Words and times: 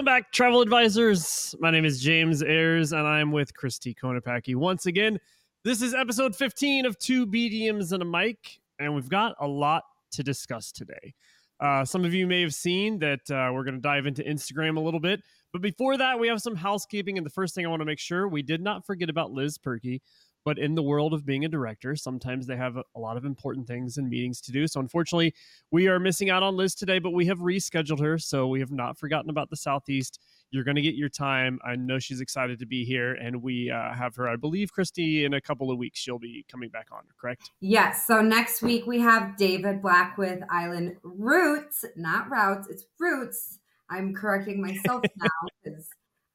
Welcome 0.00 0.14
back, 0.14 0.32
travel 0.32 0.62
advisors. 0.62 1.54
My 1.60 1.70
name 1.70 1.84
is 1.84 2.00
James 2.00 2.42
Ayres, 2.42 2.92
and 2.92 3.06
I'm 3.06 3.32
with 3.32 3.52
Krysti 3.52 3.94
Konopacky 3.94 4.56
once 4.56 4.86
again. 4.86 5.20
This 5.62 5.82
is 5.82 5.92
episode 5.92 6.34
15 6.34 6.86
of 6.86 6.98
Two 6.98 7.26
BDMs 7.26 7.92
and 7.92 8.00
a 8.00 8.06
Mic, 8.06 8.60
and 8.78 8.94
we've 8.94 9.10
got 9.10 9.34
a 9.40 9.46
lot 9.46 9.82
to 10.12 10.22
discuss 10.22 10.72
today. 10.72 11.12
Uh, 11.60 11.84
some 11.84 12.06
of 12.06 12.14
you 12.14 12.26
may 12.26 12.40
have 12.40 12.54
seen 12.54 12.98
that 13.00 13.30
uh, 13.30 13.52
we're 13.52 13.62
going 13.62 13.74
to 13.74 13.80
dive 13.82 14.06
into 14.06 14.22
Instagram 14.22 14.78
a 14.78 14.80
little 14.80 15.00
bit. 15.00 15.20
But 15.52 15.60
before 15.60 15.98
that, 15.98 16.18
we 16.18 16.28
have 16.28 16.40
some 16.40 16.56
housekeeping. 16.56 17.18
And 17.18 17.26
the 17.26 17.30
first 17.30 17.54
thing 17.54 17.66
I 17.66 17.68
want 17.68 17.82
to 17.82 17.86
make 17.86 17.98
sure 17.98 18.26
we 18.26 18.40
did 18.40 18.62
not 18.62 18.86
forget 18.86 19.10
about 19.10 19.32
Liz 19.32 19.58
Perky. 19.58 20.00
But 20.44 20.58
in 20.58 20.74
the 20.74 20.82
world 20.82 21.12
of 21.12 21.26
being 21.26 21.44
a 21.44 21.48
director, 21.48 21.94
sometimes 21.96 22.46
they 22.46 22.56
have 22.56 22.76
a 22.76 22.98
lot 22.98 23.16
of 23.16 23.24
important 23.24 23.66
things 23.66 23.98
and 23.98 24.08
meetings 24.08 24.40
to 24.42 24.52
do. 24.52 24.66
So 24.66 24.80
unfortunately, 24.80 25.34
we 25.70 25.88
are 25.88 25.98
missing 25.98 26.30
out 26.30 26.42
on 26.42 26.56
Liz 26.56 26.74
today, 26.74 26.98
but 26.98 27.10
we 27.10 27.26
have 27.26 27.38
rescheduled 27.38 28.00
her. 28.00 28.18
So 28.18 28.46
we 28.46 28.60
have 28.60 28.70
not 28.70 28.98
forgotten 28.98 29.30
about 29.30 29.50
the 29.50 29.56
Southeast. 29.56 30.18
You're 30.50 30.64
going 30.64 30.76
to 30.76 30.82
get 30.82 30.94
your 30.94 31.08
time. 31.08 31.58
I 31.64 31.76
know 31.76 31.98
she's 31.98 32.20
excited 32.20 32.58
to 32.58 32.66
be 32.66 32.84
here. 32.84 33.14
And 33.14 33.42
we 33.42 33.70
uh, 33.70 33.94
have 33.94 34.16
her, 34.16 34.28
I 34.28 34.36
believe, 34.36 34.70
Krysti, 34.72 35.24
in 35.24 35.34
a 35.34 35.40
couple 35.40 35.70
of 35.70 35.78
weeks, 35.78 35.98
she'll 36.00 36.18
be 36.18 36.44
coming 36.50 36.70
back 36.70 36.88
on, 36.90 37.02
correct? 37.20 37.50
Yes. 37.60 38.06
So 38.06 38.22
next 38.22 38.62
week 38.62 38.86
we 38.86 38.98
have 39.00 39.36
David 39.36 39.82
Black 39.82 40.16
with 40.16 40.40
Island 40.50 40.96
Roots, 41.02 41.84
not 41.96 42.30
Routes, 42.30 42.68
it's 42.68 42.86
Roots. 42.98 43.58
I'm 43.90 44.14
correcting 44.14 44.62
myself 44.62 45.02
now 45.16 45.28
because 45.62 45.86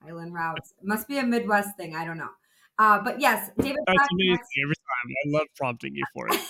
Island 0.05 0.33
Routes 0.33 0.73
it 0.79 0.85
must 0.85 1.07
be 1.07 1.17
a 1.17 1.23
Midwest 1.23 1.75
thing. 1.77 1.95
I 1.95 2.05
don't 2.05 2.17
know. 2.17 2.29
Uh, 2.77 2.99
but 3.03 3.19
yes, 3.19 3.51
David. 3.57 3.77
That's 3.87 3.97
Black 3.97 4.07
amazing 4.11 4.31
next- 4.31 4.49
every 4.63 4.75
time. 4.75 5.13
I 5.25 5.37
love 5.39 5.47
prompting 5.55 5.95
you 5.95 6.03
for 6.13 6.27
it. 6.29 6.41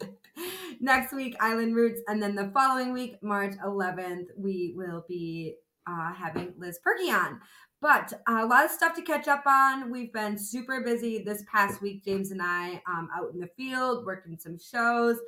next 0.80 1.12
week, 1.14 1.36
Island 1.40 1.74
Roots, 1.76 2.00
and 2.08 2.22
then 2.22 2.34
the 2.34 2.50
following 2.54 2.92
week, 2.92 3.16
March 3.22 3.54
11th, 3.64 4.26
we 4.36 4.74
will 4.76 5.04
be 5.08 5.54
uh, 5.86 6.12
having 6.12 6.54
Liz 6.58 6.78
Perky 6.82 7.10
on. 7.10 7.40
But 7.82 8.14
uh, 8.26 8.40
a 8.42 8.46
lot 8.46 8.64
of 8.64 8.70
stuff 8.70 8.94
to 8.94 9.02
catch 9.02 9.28
up 9.28 9.44
on. 9.46 9.90
We've 9.90 10.12
been 10.12 10.38
super 10.38 10.80
busy 10.82 11.22
this 11.22 11.44
past 11.52 11.82
week, 11.82 12.02
James 12.04 12.30
and 12.30 12.40
I, 12.40 12.80
um, 12.88 13.08
out 13.14 13.32
in 13.34 13.40
the 13.40 13.48
field, 13.58 14.06
working 14.06 14.38
some 14.38 14.58
shows, 14.58 15.18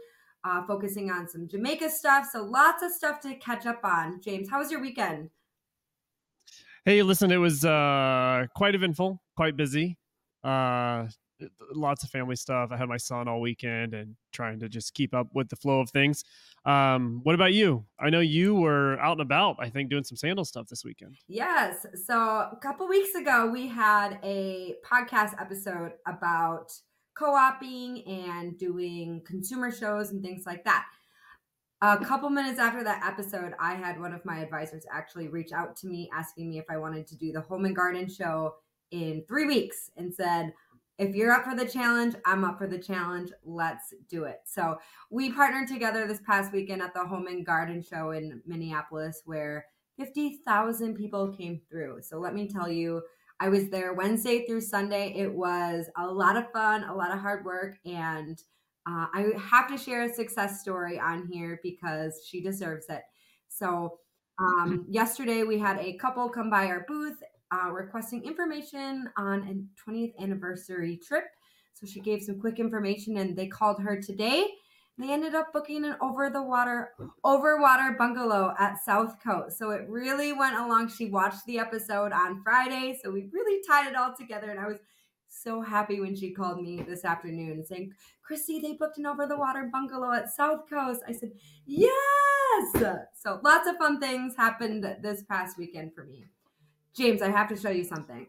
uh, 0.45 0.62
focusing 0.67 1.11
on 1.11 1.29
some 1.29 1.49
Jamaica 1.49 1.91
stuff. 1.91 2.27
So 2.33 2.43
lots 2.43 2.83
of 2.83 2.93
stuff 2.93 3.21
to 3.21 3.35
catch 3.37 3.67
up 3.67 3.81
on. 3.85 4.23
James, 4.23 4.49
how 4.49 4.59
was 4.59 4.71
your 4.71 4.81
weekend? 4.81 5.29
Hey, 6.87 7.03
listen, 7.03 7.31
it 7.31 7.37
was 7.37 7.65
uh, 7.65 8.47
quite 8.55 8.75
eventful, 8.75 9.21
quite 9.37 9.57
busy. 9.57 9.99
Uh, 10.47 11.09
lots 11.75 12.05
of 12.05 12.11
family 12.11 12.37
stuff. 12.37 12.71
I 12.73 12.77
had 12.77 12.89
my 12.89 12.97
son 12.97 13.29
all 13.29 13.41
weekend 13.41 13.95
and 13.95 14.15
trying 14.33 14.61
to 14.61 14.69
just 14.69 14.95
keep 14.95 15.13
up 15.15 15.29
with 15.35 15.49
the 15.49 15.57
flow 15.57 15.81
of 15.81 15.91
things. 15.91 16.25
Um, 16.65 17.21
what 17.25 17.35
about 17.35 17.53
you? 17.53 17.85
I 17.99 18.11
know 18.11 18.21
you 18.21 18.55
were 18.55 18.99
out 19.01 19.13
and 19.13 19.23
about, 19.23 19.57
I 19.59 19.69
think, 19.69 19.91
doing 19.91 20.05
some 20.05 20.17
sandal 20.17 20.45
stuff 20.45 20.69
this 20.69 20.85
weekend. 20.85 21.17
Yes. 21.29 21.85
So 22.07 22.15
a 22.15 22.59
couple 22.63 22.89
weeks 22.89 23.15
ago, 23.15 23.51
we 23.53 23.67
had 23.67 24.19
a 24.23 24.75
podcast 24.85 25.41
episode 25.41 25.93
about 26.07 26.73
co-oping 27.19 28.07
and 28.07 28.59
doing 28.59 29.23
consumer 29.27 29.71
shows 29.73 30.11
and 30.11 30.23
things 30.23 30.45
like 30.47 30.65
that. 30.65 30.85
A 31.83 31.99
couple 31.99 32.31
minutes 32.31 32.59
after 32.59 32.83
that 32.85 33.05
episode, 33.07 33.53
I 33.61 33.75
had 33.75 34.01
one 34.01 34.15
of 34.15 34.25
my 34.25 34.39
advisors 34.39 34.87
actually 34.91 35.29
reach 35.29 35.53
out 35.53 35.77
to 35.77 35.87
me 35.87 36.09
asking 36.15 36.49
me 36.49 36.59
if 36.59 36.65
I 36.71 36.79
wanted 36.79 37.07
to 37.09 37.17
do 37.17 37.33
the 37.33 37.43
home 37.43 37.67
and 37.67 37.77
garden 37.77 38.09
show 38.09 38.55
in 38.91 39.25
three 39.29 39.47
weeks 39.47 39.91
and 39.97 40.12
said, 40.12 40.53
if 40.98 41.15
you're 41.15 41.33
up 41.33 41.45
for 41.45 41.55
the 41.55 41.69
challenge, 41.69 42.15
I'm 42.25 42.45
up 42.45 42.59
for 42.59 42.67
the 42.67 42.79
challenge. 42.79 43.31
Let's 43.45 43.93
do 44.09 44.25
it. 44.25 44.41
So 44.47 44.78
we 45.11 45.33
partnered 45.33 45.69
together 45.69 46.06
this 46.06 46.21
past 46.27 46.53
weekend 46.53 46.81
at 46.81 46.94
the 46.94 47.05
Home 47.05 47.27
and 47.27 47.44
Garden 47.44 47.83
Show 47.83 48.12
in 48.12 48.41
Minneapolis, 48.47 49.22
where 49.27 49.66
50,000 49.99 50.94
people 50.94 51.34
came 51.37 51.61
through. 51.69 52.00
So 52.03 52.19
let 52.19 52.34
me 52.34 52.49
tell 52.49 52.71
you, 52.71 53.03
I 53.41 53.50
was 53.50 53.69
there 53.69 53.93
Wednesday 53.93 54.47
through 54.47 54.62
Sunday. 54.62 55.12
It 55.15 55.32
was 55.32 55.87
a 55.99 56.06
lot 56.06 56.37
of 56.37 56.50
fun, 56.53 56.84
a 56.84 56.94
lot 56.94 57.12
of 57.12 57.21
hard 57.21 57.44
work, 57.44 57.77
and 57.84 58.43
uh, 58.88 59.06
I 59.12 59.32
have 59.38 59.69
to 59.69 59.77
share 59.77 60.03
a 60.03 60.15
success 60.15 60.61
story 60.61 60.99
on 60.99 61.28
here 61.31 61.61
because 61.62 62.22
she 62.27 62.41
deserves 62.41 62.87
it. 62.88 63.03
So 63.49 63.99
um, 64.38 64.87
yesterday 64.88 65.43
we 65.43 65.59
had 65.59 65.78
a 65.78 65.99
couple 65.99 66.28
come 66.31 66.49
by 66.49 66.66
our 66.66 66.87
booth 66.88 67.19
uh, 67.53 67.71
requesting 67.71 68.25
information 68.25 69.09
on 69.17 69.43
a 69.49 69.91
20th 69.91 70.12
anniversary 70.21 70.99
trip. 71.07 71.25
So 71.75 71.87
she 71.87 72.01
gave 72.01 72.23
some 72.23 72.41
quick 72.41 72.59
information 72.59 73.19
and 73.19 73.37
they 73.37 73.47
called 73.47 73.81
her 73.83 74.01
today. 74.01 74.47
They 74.99 75.12
ended 75.12 75.34
up 75.34 75.53
booking 75.53 75.85
an 75.85 75.97
over 76.01 76.31
the 76.31 76.43
water 76.43 76.93
over 77.23 77.61
water 77.61 77.95
bungalow 77.99 78.55
at 78.59 78.83
South 78.83 79.17
Coast. 79.23 79.59
So 79.59 79.71
it 79.71 79.87
really 79.89 80.33
went 80.33 80.56
along. 80.56 80.89
She 80.89 81.11
watched 81.11 81.45
the 81.47 81.59
episode 81.59 82.12
on 82.12 82.43
Friday, 82.43 82.99
so 83.03 83.11
we 83.11 83.29
really 83.31 83.62
tied 83.69 83.89
it 83.89 83.97
all 83.97 84.15
together 84.19 84.51
and 84.51 84.59
I 84.59 84.67
was 84.67 84.79
so 85.29 85.61
happy 85.61 86.01
when 86.01 86.17
she 86.17 86.33
called 86.33 86.62
me 86.62 86.83
this 86.83 87.05
afternoon 87.05 87.65
saying, 87.65 87.93
Krysti, 88.29 88.62
they 88.62 88.73
booked 88.73 88.99
an 88.99 89.06
over 89.06 89.27
the 89.27 89.37
water 89.37 89.69
bungalow 89.71 90.12
at 90.12 90.33
South 90.33 90.69
Coast. 90.69 91.03
I 91.06 91.12
said, 91.12 91.33
Yes. 91.67 92.73
So 93.15 93.41
lots 93.45 93.69
of 93.69 93.77
fun 93.77 94.01
things 94.01 94.35
happened 94.37 94.85
this 95.03 95.23
past 95.25 95.59
weekend 95.59 95.95
for 95.95 96.05
me. 96.05 96.25
James, 96.97 97.23
I 97.23 97.31
have 97.31 97.49
to 97.49 97.57
show 97.57 97.71
you 97.71 97.84
something. 97.84 98.27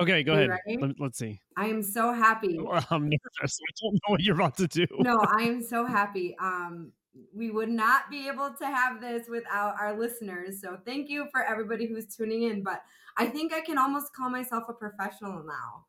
Okay, 0.00 0.22
go 0.22 0.34
ahead. 0.34 0.50
Let, 0.80 1.00
us 1.00 1.16
see. 1.16 1.40
I 1.56 1.66
am 1.66 1.82
so 1.82 2.12
happy. 2.12 2.58
I'm 2.90 3.08
nervous. 3.08 3.58
I 3.60 3.72
don't 3.82 3.94
know 3.94 4.08
what 4.08 4.20
you're 4.20 4.34
about 4.34 4.56
to 4.58 4.68
do. 4.68 4.86
No, 5.00 5.20
I 5.36 5.42
am 5.42 5.62
so 5.62 5.84
happy. 5.84 6.36
Um, 6.38 6.92
we 7.34 7.50
would 7.50 7.68
not 7.68 8.08
be 8.10 8.28
able 8.28 8.50
to 8.60 8.66
have 8.66 9.00
this 9.00 9.28
without 9.28 9.74
our 9.80 9.98
listeners. 9.98 10.60
So 10.60 10.78
thank 10.84 11.08
you 11.08 11.26
for 11.32 11.42
everybody 11.42 11.86
who's 11.86 12.14
tuning 12.14 12.44
in. 12.44 12.62
But 12.62 12.82
I 13.16 13.26
think 13.26 13.52
I 13.52 13.60
can 13.60 13.76
almost 13.76 14.14
call 14.14 14.30
myself 14.30 14.64
a 14.68 14.72
professional 14.72 15.42
now. 15.42 15.86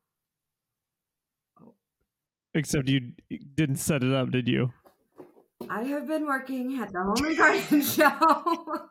Except 2.56 2.90
you 2.90 3.12
didn't 3.54 3.76
set 3.76 4.04
it 4.04 4.12
up, 4.12 4.32
did 4.32 4.48
you? 4.48 4.74
I 5.70 5.84
have 5.84 6.08
been 6.08 6.26
working 6.26 6.80
at 6.80 6.92
the 6.92 7.04
Home 7.04 7.26
and 7.26 7.38
Garden 7.38 7.82
Show. 7.84 8.90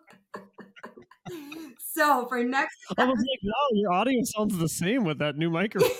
So 1.98 2.26
for 2.28 2.42
next, 2.44 2.76
I 2.98 3.04
was 3.04 3.18
like, 3.18 3.40
no, 3.42 3.52
your 3.72 3.92
audio 3.92 4.20
sounds 4.24 4.56
the 4.56 4.68
same 4.68 5.04
with 5.04 5.18
that 5.18 5.36
new 5.36 5.50
microphone. 5.60 5.90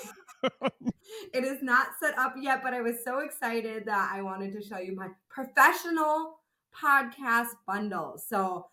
it 1.33 1.43
is 1.43 1.61
not 1.61 1.87
set 2.01 2.17
up 2.17 2.35
yet, 2.39 2.61
but 2.63 2.73
I 2.73 2.81
was 2.81 3.03
so 3.03 3.19
excited 3.19 3.85
that 3.85 4.11
I 4.13 4.21
wanted 4.21 4.53
to 4.53 4.61
show 4.61 4.77
you 4.77 4.95
my 4.95 5.09
professional 5.29 6.39
podcast 6.73 7.49
bundle. 7.67 8.21
So 8.25 8.67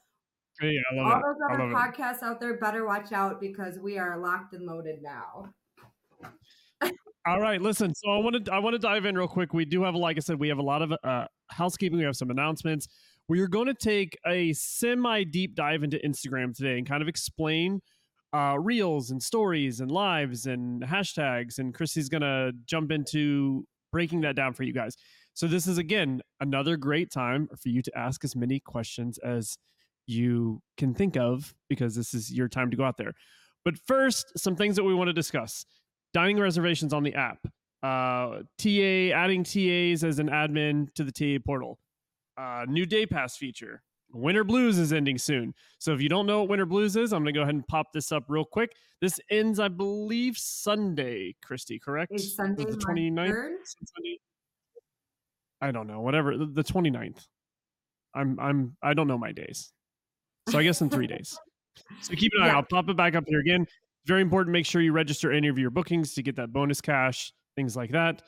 yeah, 0.63 0.71
all 0.99 1.19
it. 1.19 1.23
those 1.23 1.37
other 1.53 1.65
podcasts 1.65 2.19
it. 2.19 2.23
out 2.23 2.41
there 2.41 2.57
better 2.59 2.87
watch 2.87 3.13
out 3.13 3.41
because 3.41 3.79
we 3.79 3.99
are 3.99 4.19
locked 4.19 4.55
and 4.55 4.65
loaded 4.65 5.03
now. 5.03 5.53
All 7.27 7.41
right, 7.41 7.61
listen. 7.61 7.93
So 7.93 8.09
I 8.11 8.19
want 8.19 8.45
to 8.45 8.53
I 8.53 8.61
want 8.61 8.75
to 8.75 8.79
dive 8.79 9.05
in 9.05 9.19
real 9.19 9.27
quick. 9.27 9.53
We 9.53 9.65
do 9.65 9.83
have, 9.83 9.97
like 9.97 10.17
I 10.17 10.21
said, 10.21 10.39
we 10.39 10.49
have 10.49 10.59
a 10.59 10.63
lot 10.63 10.81
of 10.81 10.93
uh, 11.03 11.27
housekeeping. 11.49 11.99
We 11.99 12.05
have 12.05 12.15
some 12.15 12.31
announcements. 12.31 12.87
We 13.29 13.41
are 13.41 13.49
going 13.49 13.67
to 13.67 13.75
take 13.75 14.17
a 14.27 14.53
semi 14.53 15.25
deep 15.25 15.55
dive 15.55 15.83
into 15.83 15.99
Instagram 15.99 16.55
today 16.55 16.79
and 16.79 16.87
kind 16.87 17.03
of 17.03 17.09
explain 17.09 17.81
uh, 18.33 18.57
reels 18.59 19.11
and 19.11 19.23
stories 19.23 19.81
and 19.81 19.91
lives 19.91 20.47
and 20.47 20.83
hashtags. 20.83 21.59
And 21.59 21.75
Chrissy's 21.75 22.09
going 22.09 22.23
to 22.23 22.53
jump 22.67 22.93
into 22.93 23.67
breaking 23.93 24.21
that 24.21 24.37
down 24.37 24.53
for 24.53 24.63
you 24.63 24.73
guys. 24.73 24.97
So 25.35 25.47
this 25.47 25.67
is 25.67 25.79
again 25.79 26.23
another 26.41 26.77
great 26.77 27.11
time 27.11 27.49
for 27.61 27.69
you 27.69 27.83
to 27.83 27.99
ask 27.99 28.25
as 28.25 28.37
many 28.37 28.61
questions 28.61 29.19
as 29.19 29.59
you 30.07 30.61
can 30.77 30.95
think 30.95 31.17
of 31.17 31.55
because 31.69 31.95
this 31.95 32.15
is 32.15 32.33
your 32.33 32.49
time 32.49 32.71
to 32.71 32.77
go 32.77 32.85
out 32.85 32.97
there. 32.97 33.13
But 33.65 33.77
first, 33.87 34.39
some 34.39 34.55
things 34.55 34.77
that 34.77 34.85
we 34.85 34.95
want 34.95 35.09
to 35.09 35.13
discuss 35.13 35.67
dining 36.15 36.39
reservations 36.39 36.93
on 36.93 37.03
the 37.03 37.15
app, 37.15 37.39
uh, 37.83 38.43
TA, 38.59 39.15
adding 39.15 39.43
TAs 39.43 40.05
as 40.05 40.19
an 40.19 40.29
admin 40.29 40.93
to 40.95 41.05
the 41.05 41.13
TA 41.13 41.43
portal, 41.45 41.79
uh, 42.37 42.65
new 42.69 42.87
day 42.87 43.07
pass 43.07 43.37
feature. 43.37 43.83
Winter 44.13 44.45
Blues 44.45 44.79
is 44.79 44.93
ending 44.93 45.19
soon. 45.19 45.53
So 45.79 45.93
if 45.93 46.01
you 46.01 46.09
don't 46.09 46.27
know 46.27 46.41
what 46.41 46.49
Winter 46.49 46.67
Blues 46.67 46.97
is, 46.97 47.13
I'm 47.13 47.23
going 47.23 47.35
to 47.35 47.39
go 47.39 47.43
ahead 47.43 47.55
and 47.55 47.67
pop 47.67 47.93
this 47.93 48.13
up 48.13 48.25
real 48.29 48.45
quick. 48.45 48.73
This 49.01 49.19
ends, 49.31 49.59
I 49.59 49.69
believe, 49.69 50.39
Sunday, 50.39 51.35
Krysti, 51.45 51.81
correct? 51.81 52.13
It's 52.13 52.37
Sunday, 52.37 52.65
the 52.65 52.77
29th? 52.77 53.29
Sunday? 53.65 54.21
I 55.61 55.73
don't 55.73 55.87
know, 55.87 56.01
whatever, 56.01 56.37
the, 56.37 56.47
the 56.47 56.65
29th. 56.65 57.27
I'm, 58.15 58.39
I'm, 58.39 58.77
I 58.83 58.95
don't 58.95 59.09
know 59.09 59.19
my 59.19 59.33
days. 59.33 59.73
So 60.49 60.59
I 60.59 60.63
guess 60.63 60.81
in 60.81 60.89
three 60.89 61.07
days. 61.07 61.39
So 62.01 62.15
keep 62.15 62.33
an 62.37 62.45
eye 62.45 62.47
yeah. 62.49 62.57
I'll 62.57 62.63
pop 62.63 62.89
it 62.89 62.97
back 62.97 63.15
up 63.15 63.25
here 63.27 63.41
again 63.41 63.67
very 64.07 64.23
important. 64.23 64.53
Make 64.53 64.67
sure 64.67 64.81
you 64.81 64.93
register 64.93 65.33
any 65.33 65.49
of 65.49 65.59
your 65.59 65.71
bookings 65.71 66.15
to 66.15 66.23
get 66.23 66.37
that 66.37 66.53
bonus 66.53 66.81
cash, 66.81 67.33
things 67.57 67.77
like 67.77 67.91
that. 67.91 68.23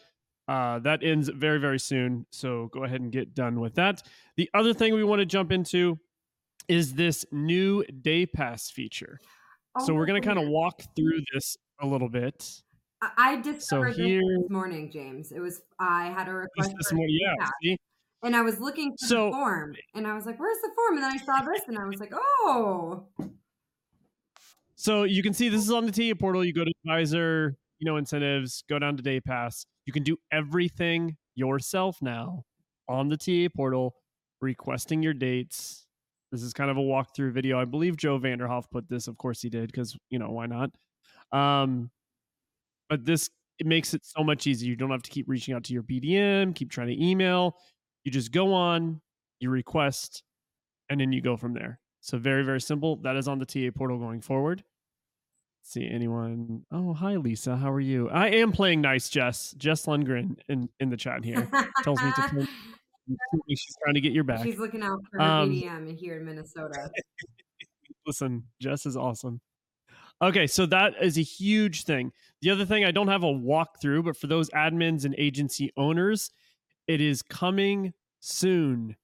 Uh, 0.48 0.78
that 0.78 1.04
ends 1.04 1.28
very, 1.28 1.60
very 1.60 1.78
soon. 1.78 2.24
So 2.30 2.70
go 2.72 2.84
ahead 2.84 3.02
and 3.02 3.12
get 3.12 3.34
done 3.34 3.60
with 3.60 3.74
that. 3.74 4.02
The 4.36 4.48
other 4.54 4.72
thing 4.72 4.94
we 4.94 5.04
want 5.04 5.20
to 5.20 5.26
jump 5.26 5.52
into 5.52 5.98
is 6.68 6.94
this 6.94 7.26
new 7.30 7.84
day 7.84 8.24
pass 8.24 8.70
feature. 8.70 9.20
Oh, 9.76 9.86
so 9.86 9.94
we're 9.94 10.06
going 10.06 10.20
to 10.20 10.26
kind 10.26 10.38
of 10.38 10.48
walk 10.48 10.82
through 10.96 11.20
this 11.34 11.56
a 11.80 11.86
little 11.86 12.08
bit. 12.08 12.62
I 13.16 13.36
discovered 13.36 13.94
so 13.94 14.02
here, 14.02 14.20
this 14.20 14.50
morning, 14.50 14.90
James. 14.90 15.30
It 15.30 15.40
was 15.40 15.60
I 15.78 16.06
had 16.06 16.28
a 16.28 16.32
request 16.32 16.74
this 16.76 16.92
morning, 16.92 17.18
yeah. 17.20 17.76
And 18.24 18.34
I 18.34 18.42
was 18.42 18.58
looking 18.58 18.90
for 18.98 19.06
so, 19.06 19.26
the 19.26 19.32
form, 19.32 19.76
and 19.94 20.04
I 20.04 20.14
was 20.14 20.26
like, 20.26 20.40
"Where's 20.40 20.58
the 20.62 20.70
form?" 20.74 20.96
And 20.96 21.04
then 21.04 21.12
I 21.12 21.18
saw 21.18 21.40
this, 21.42 21.60
and 21.68 21.78
I 21.78 21.84
was 21.84 22.00
like, 22.00 22.12
"Oh." 22.12 23.06
So 24.74 25.04
you 25.04 25.22
can 25.22 25.32
see 25.32 25.48
this 25.48 25.62
is 25.62 25.70
on 25.70 25.86
the 25.86 25.92
TA 25.92 26.16
portal. 26.18 26.44
You 26.44 26.52
go 26.52 26.64
to 26.64 26.72
advisor, 26.84 27.56
you 27.78 27.86
know, 27.86 27.96
incentives, 27.96 28.64
go 28.68 28.78
down 28.78 28.96
to 28.96 29.02
day 29.02 29.20
pass. 29.20 29.66
You 29.86 29.92
can 29.92 30.02
do 30.02 30.16
everything 30.32 31.16
yourself 31.34 31.98
now 32.02 32.44
on 32.88 33.08
the 33.08 33.16
TA 33.16 33.52
portal, 33.54 33.94
requesting 34.40 35.02
your 35.02 35.14
dates. 35.14 35.86
This 36.32 36.42
is 36.42 36.52
kind 36.52 36.70
of 36.70 36.76
a 36.76 36.80
walkthrough 36.80 37.32
video. 37.32 37.58
I 37.58 37.64
believe 37.64 37.96
Joe 37.96 38.18
Vanderhoff 38.18 38.64
put 38.70 38.88
this. 38.88 39.08
Of 39.08 39.16
course 39.16 39.40
he 39.40 39.48
did, 39.48 39.70
because 39.70 39.96
you 40.10 40.18
know 40.18 40.30
why 40.30 40.46
not. 40.46 40.70
Um, 41.32 41.90
but 42.88 43.04
this 43.04 43.30
it 43.58 43.66
makes 43.66 43.92
it 43.94 44.04
so 44.04 44.22
much 44.22 44.46
easier. 44.46 44.70
You 44.70 44.76
don't 44.76 44.90
have 44.90 45.02
to 45.02 45.10
keep 45.10 45.28
reaching 45.28 45.54
out 45.54 45.64
to 45.64 45.72
your 45.72 45.82
BDM, 45.82 46.54
keep 46.54 46.70
trying 46.70 46.88
to 46.88 47.04
email. 47.04 47.56
You 48.04 48.12
just 48.12 48.30
go 48.32 48.54
on, 48.54 49.00
you 49.40 49.50
request, 49.50 50.22
and 50.88 51.00
then 51.00 51.12
you 51.12 51.20
go 51.20 51.36
from 51.36 51.54
there. 51.54 51.80
So 52.00 52.18
very, 52.18 52.44
very 52.44 52.60
simple. 52.60 52.96
That 52.96 53.16
is 53.16 53.26
on 53.26 53.38
the 53.38 53.46
TA 53.46 53.70
portal 53.76 53.98
going 53.98 54.20
forward. 54.20 54.62
See 55.68 55.86
anyone? 55.86 56.64
Oh, 56.72 56.94
hi 56.94 57.16
Lisa. 57.16 57.54
How 57.54 57.70
are 57.70 57.78
you? 57.78 58.08
I 58.08 58.28
am 58.28 58.52
playing 58.52 58.80
nice, 58.80 59.10
Jess. 59.10 59.52
Jess 59.58 59.84
Lundgren 59.84 60.38
in 60.48 60.66
in 60.80 60.88
the 60.88 60.96
chat 60.96 61.22
here 61.22 61.46
tells 61.84 62.02
me 62.02 62.10
to. 62.10 62.22
Play. 62.34 62.46
She's 63.50 63.76
trying 63.82 63.92
to 63.92 64.00
get 64.00 64.12
your 64.12 64.24
back. 64.24 64.44
She's 64.44 64.58
looking 64.58 64.82
out 64.82 65.00
for 65.10 65.18
her 65.18 65.22
um, 65.22 65.50
BDM 65.50 65.94
here 65.94 66.16
in 66.16 66.24
Minnesota. 66.24 66.90
listen, 68.06 68.44
Jess 68.62 68.86
is 68.86 68.96
awesome. 68.96 69.42
Okay, 70.22 70.46
so 70.46 70.64
that 70.64 70.94
is 71.02 71.18
a 71.18 71.22
huge 71.22 71.84
thing. 71.84 72.12
The 72.40 72.48
other 72.48 72.64
thing, 72.64 72.86
I 72.86 72.90
don't 72.90 73.08
have 73.08 73.22
a 73.22 73.26
walkthrough, 73.26 74.06
but 74.06 74.16
for 74.16 74.26
those 74.26 74.48
admins 74.50 75.04
and 75.04 75.14
agency 75.18 75.70
owners, 75.76 76.30
it 76.86 77.02
is 77.02 77.20
coming 77.20 77.92
soon, 78.20 78.96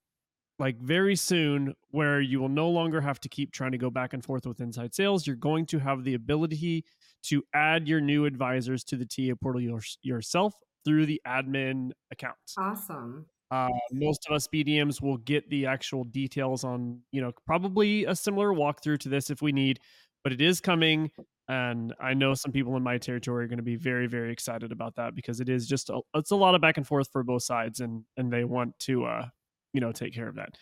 like 0.59 0.79
very 0.81 1.17
soon, 1.17 1.75
where 1.91 2.21
you 2.21 2.41
will 2.41 2.49
no 2.49 2.69
longer 2.69 3.01
have 3.01 3.21
to 3.21 3.29
keep 3.29 3.53
trying 3.53 3.73
to 3.73 3.79
go 3.79 3.91
back 3.91 4.13
and 4.13 4.25
forth 4.25 4.47
with 4.47 4.61
inside 4.61 4.95
sales. 4.95 5.27
You're 5.27 5.37
going 5.37 5.67
to 5.67 5.79
have 5.79 6.05
the 6.05 6.15
ability 6.15 6.85
to 7.25 7.43
add 7.55 7.89
your 7.89 8.01
new 8.01 8.25
advisors 8.27 8.85
to 8.85 8.97
the 8.97 9.07
TA 9.07 9.35
portal 9.41 9.61
your, 9.61 9.81
yourself 10.03 10.55
through 10.85 11.07
the 11.07 11.21
admin 11.27 11.91
account. 12.13 12.37
Awesome. 12.59 13.27
Uh, 13.51 13.69
most 13.93 14.27
of 14.29 14.35
us 14.35 14.49
BDMs 14.49 15.01
will 15.01 15.19
get 15.19 15.49
the 15.49 15.67
actual 15.67 16.05
details 16.05 16.65
on, 16.65 17.01
you 17.13 17.21
know, 17.21 17.33
probably 17.47 18.05
a 18.05 18.15
similar 18.15 18.49
walkthrough 18.49 18.99
to 18.99 19.09
this 19.09 19.31
if 19.31 19.43
we 19.43 19.53
need 19.53 19.81
but 20.25 20.33
it 20.33 20.41
is 20.41 20.61
coming 20.61 21.11
and 21.49 21.95
i 22.01 22.15
know 22.15 22.35
some 22.35 22.51
people 22.51 22.77
in 22.77 22.83
my 22.83 22.99
territory 22.99 23.45
are 23.45 23.49
going 23.49 23.59
to 23.59 23.63
be 23.63 23.77
very 23.77 24.07
very 24.07 24.33
excited 24.33 24.73
about 24.73 24.97
that 24.97 25.15
because 25.15 25.41
it 25.41 25.49
is 25.49 25.69
just 25.69 25.91
a, 25.91 26.01
it's 26.15 26.31
a 26.33 26.37
lot 26.37 26.55
of 26.55 26.61
back 26.61 26.79
and 26.79 26.87
forth 26.87 27.09
for 27.13 27.23
both 27.23 27.43
sides 27.43 27.81
and 27.81 28.03
and 28.17 28.33
they 28.33 28.43
want 28.45 28.77
to 28.81 29.05
uh 29.05 29.27
you 29.75 29.81
know 29.81 29.93
take 29.93 30.15
care 30.15 30.29
of 30.29 30.37
that. 30.37 30.57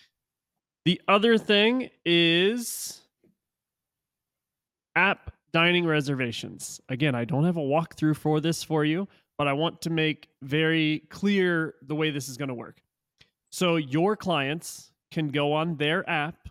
The 0.84 1.00
other 1.06 1.38
thing 1.38 1.90
is 2.04 3.00
app 4.96 5.32
dining 5.52 5.86
reservations. 5.86 6.80
Again 6.88 7.14
i 7.14 7.24
don't 7.24 7.44
have 7.44 7.56
a 7.56 7.60
walkthrough 7.60 8.16
for 8.16 8.40
this 8.40 8.64
for 8.64 8.84
you 8.84 9.06
but 9.38 9.46
i 9.48 9.52
want 9.52 9.80
to 9.82 9.90
make 9.90 10.28
very 10.42 11.02
clear 11.08 11.74
the 11.82 11.94
way 11.94 12.10
this 12.10 12.28
is 12.28 12.36
going 12.36 12.48
to 12.48 12.54
work. 12.54 12.82
So 13.50 13.76
your 13.76 14.16
clients 14.16 14.92
can 15.12 15.28
go 15.28 15.52
on 15.52 15.76
their 15.76 16.08
app 16.08 16.48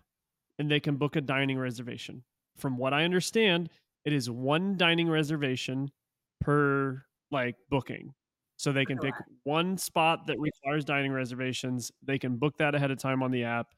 and 0.60 0.70
they 0.70 0.80
can 0.80 0.96
book 0.96 1.16
a 1.16 1.22
dining 1.22 1.58
reservation. 1.58 2.24
From 2.58 2.78
what 2.78 2.94
I 2.94 3.04
understand, 3.04 3.70
it 4.06 4.14
is 4.14 4.30
one 4.30 4.78
dining 4.78 5.10
reservation 5.10 5.92
per 6.40 7.04
like 7.32 7.56
booking. 7.70 8.14
So 8.62 8.72
they 8.72 8.86
can 8.86 9.00
pick 9.00 9.16
one 9.44 9.76
spot 9.76 10.28
that 10.28 10.40
requires 10.40 10.86
dining 10.86 11.12
reservations. 11.12 11.92
They 12.04 12.20
can 12.20 12.38
book 12.38 12.58
that 12.60 12.76
ahead 12.76 12.92
of 12.92 13.00
time 13.00 13.24
on 13.24 13.32
the 13.32 13.44
app. 13.44 13.74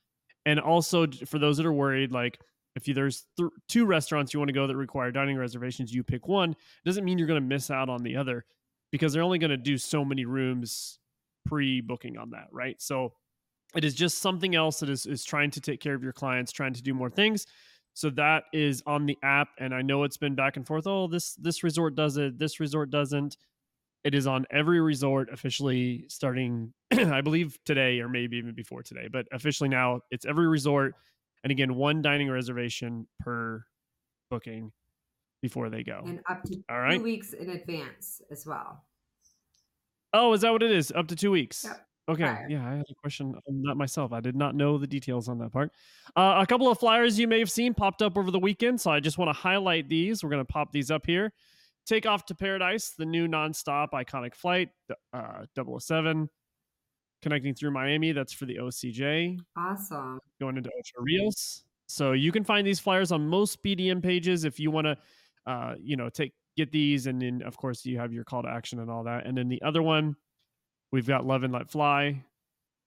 And 0.46 0.60
also 0.60 1.08
for 1.26 1.40
those 1.40 1.56
that 1.56 1.66
are 1.66 1.72
worried, 1.72 2.12
like 2.12 2.38
if 2.76 2.86
you, 2.86 2.94
there's 2.94 3.26
th- 3.38 3.50
two 3.70 3.86
restaurants 3.86 4.34
you 4.34 4.42
want 4.42 4.50
to 4.50 4.54
go 4.54 4.68
that 4.68 4.76
require 4.76 5.10
dining 5.10 5.38
reservations, 5.38 5.94
you 5.94 6.04
pick 6.04 6.28
one. 6.28 6.52
It 6.52 6.86
doesn't 6.86 7.06
mean 7.06 7.18
you're 7.18 7.28
going 7.28 7.42
to 7.42 7.48
miss 7.48 7.72
out 7.72 7.88
on 7.88 8.04
the 8.04 8.18
other 8.18 8.44
because 8.92 9.14
they're 9.14 9.24
only 9.24 9.40
going 9.40 9.52
to 9.52 9.58
do 9.58 9.78
so 9.78 10.04
many 10.04 10.26
rooms 10.26 11.00
pre-booking 11.46 12.18
on 12.18 12.32
that, 12.32 12.48
right? 12.52 12.76
So 12.82 13.14
it 13.74 13.86
is 13.86 13.96
just 13.96 14.20
something 14.20 14.54
else 14.54 14.82
that 14.82 14.90
is 14.90 15.06
is 15.06 15.24
trying 15.24 15.52
to 15.52 15.62
take 15.62 15.80
care 15.80 15.96
of 15.96 16.04
your 16.04 16.12
clients, 16.12 16.52
trying 16.52 16.74
to 16.74 16.84
do 16.84 16.94
more 16.94 17.10
things. 17.10 17.48
So 17.94 18.10
that 18.10 18.44
is 18.52 18.84
on 18.86 19.06
the 19.06 19.18
app, 19.24 19.48
and 19.60 19.74
I 19.74 19.82
know 19.82 20.04
it's 20.04 20.18
been 20.18 20.36
back 20.36 20.58
and 20.58 20.68
forth. 20.68 20.88
Oh, 20.88 21.08
this 21.08 21.36
this 21.36 21.64
resort 21.64 21.96
does 21.96 22.18
it, 22.18 22.38
this 22.38 22.60
resort 22.60 22.90
doesn't. 22.90 23.38
It 24.04 24.14
is 24.14 24.28
on 24.28 24.46
every 24.52 24.82
resort 24.82 25.30
officially 25.32 26.06
starting, 26.10 26.74
I 26.92 27.22
believe 27.22 27.58
today 27.66 28.00
or 28.02 28.10
maybe 28.10 28.38
even 28.38 28.54
before 28.54 28.84
today, 28.84 29.08
but 29.12 29.28
officially 29.32 29.70
now 29.70 30.02
it's 30.12 30.26
every 30.26 30.48
resort, 30.48 30.96
and 31.44 31.52
again 31.52 31.76
one 31.76 32.02
dining 32.02 32.30
reservation 32.30 33.08
per 33.20 33.64
booking 34.30 34.72
before 35.42 35.70
they 35.70 35.84
go, 35.84 36.04
and 36.06 36.20
up 36.30 36.44
to 36.44 36.64
All 36.70 36.80
right. 36.80 36.98
two 36.98 37.04
weeks 37.04 37.34
in 37.34 37.50
advance 37.50 38.22
as 38.30 38.46
well. 38.46 38.84
Oh, 40.14 40.34
is 40.34 40.42
that 40.42 40.52
what 40.52 40.64
it 40.64 40.72
is? 40.72 40.92
Up 40.92 41.08
to 41.08 41.16
two 41.16 41.32
weeks. 41.32 41.64
Yep. 41.64 41.88
Okay, 42.10 42.38
yeah, 42.50 42.68
I 42.68 42.76
had 42.76 42.86
a 42.92 42.96
question 42.96 43.34
on 43.48 43.62
that 43.62 43.76
myself. 43.76 44.12
I 44.12 44.20
did 44.20 44.36
not 44.36 44.56
know 44.56 44.78
the 44.78 44.86
details 44.86 45.30
on 45.30 45.38
that 45.38 45.54
part. 45.54 45.72
Uh, 46.18 46.40
a 46.44 46.46
couple 46.46 46.70
of 46.70 46.78
flyers 46.78 47.18
you 47.18 47.30
may 47.30 47.40
have 47.40 47.50
seen 47.50 47.74
popped 47.74 48.02
up 48.02 48.18
over 48.18 48.30
the 48.30 48.40
weekend, 48.40 48.82
so 48.82 48.92
I 48.92 49.00
just 49.00 49.18
want 49.18 49.30
to 49.30 49.34
highlight 49.34 49.88
these. 49.88 50.22
We're 50.22 50.30
going 50.30 50.46
to 50.46 50.52
pop 50.52 50.74
these 50.74 50.92
up 50.92 51.06
here. 51.06 51.32
Take 51.86 52.06
off 52.06 52.26
to 52.28 52.36
Paradise, 52.36 52.94
the 52.98 53.06
new 53.06 53.28
nonstop 53.28 53.90
iconic 53.92 54.36
flight, 54.36 54.70
uh, 55.14 55.46
007, 55.56 56.30
connecting 57.22 57.54
through 57.54 57.72
Miami. 57.72 58.12
That's 58.12 58.34
for 58.34 58.46
the 58.46 58.58
OCJ. 58.58 59.38
Awesome. 59.58 60.20
Going 60.40 60.58
into 60.58 60.70
Ocho 60.70 61.04
Rios. 61.04 61.64
So 61.88 62.14
you 62.14 62.32
can 62.32 62.44
find 62.44 62.66
these 62.66 62.80
flyers 62.80 63.12
on 63.12 63.28
most 63.28 63.62
BDM 63.64 64.02
pages 64.02 64.46
if 64.46 64.60
you 64.60 64.72
want 64.72 64.88
to, 64.88 64.98
uh, 65.46 65.76
you 65.80 65.98
know, 65.98 66.10
take 66.10 66.34
get 66.56 66.72
these, 66.72 67.08
and 67.08 67.22
then 67.22 67.42
of 67.44 67.58
course 67.58 67.84
you 67.84 67.98
have 67.98 68.14
your 68.14 68.24
call 68.24 68.44
to 68.44 68.50
action 68.50 68.80
and 68.80 68.90
all 68.90 69.04
that. 69.04 69.26
And 69.26 69.38
then 69.38 69.50
the 69.50 69.62
other 69.62 69.82
one 69.82 70.16
We've 70.94 71.08
got 71.08 71.26
Love 71.26 71.42
and 71.42 71.52
Let 71.52 71.72
Fly, 71.72 72.24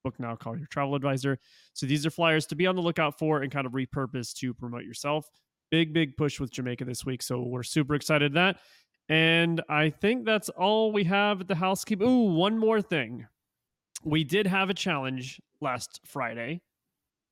book 0.05 0.15
now, 0.21 0.37
call 0.37 0.57
your 0.57 0.69
travel 0.69 0.95
advisor. 0.95 1.41
So 1.73 1.87
these 1.87 2.07
are 2.07 2.11
flyers 2.11 2.47
to 2.47 2.55
be 2.55 2.65
on 2.69 2.77
the 2.77 2.81
lookout 2.81 3.19
for 3.19 3.43
and 3.43 3.51
kind 3.51 3.67
of 3.67 3.73
repurpose 3.73 4.33
to 4.35 4.55
promote 4.55 4.85
yourself. 4.85 5.29
Big, 5.73 5.93
big 5.93 6.17
push 6.17 6.39
with 6.39 6.53
Jamaica 6.53 6.85
this 6.85 7.05
week. 7.05 7.21
So 7.21 7.43
we're 7.43 7.65
super 7.65 7.97
excited 7.97 8.33
that. 8.35 8.59
And 9.09 9.63
I 9.69 9.91
think 9.91 10.25
that's 10.25 10.49
all 10.49 10.93
we 10.93 11.05
have 11.05 11.43
at 11.43 11.49
the 11.49 11.55
housekeeping. 11.55 12.09
Ooh, 12.09 12.35
one 12.35 12.59
more 12.59 12.83
thing. 12.83 13.27
We 14.05 14.25
did 14.25 14.47
have 14.47 14.71
a 14.71 14.75
challenge 14.75 15.41
last 15.61 16.01
Friday 16.05 16.61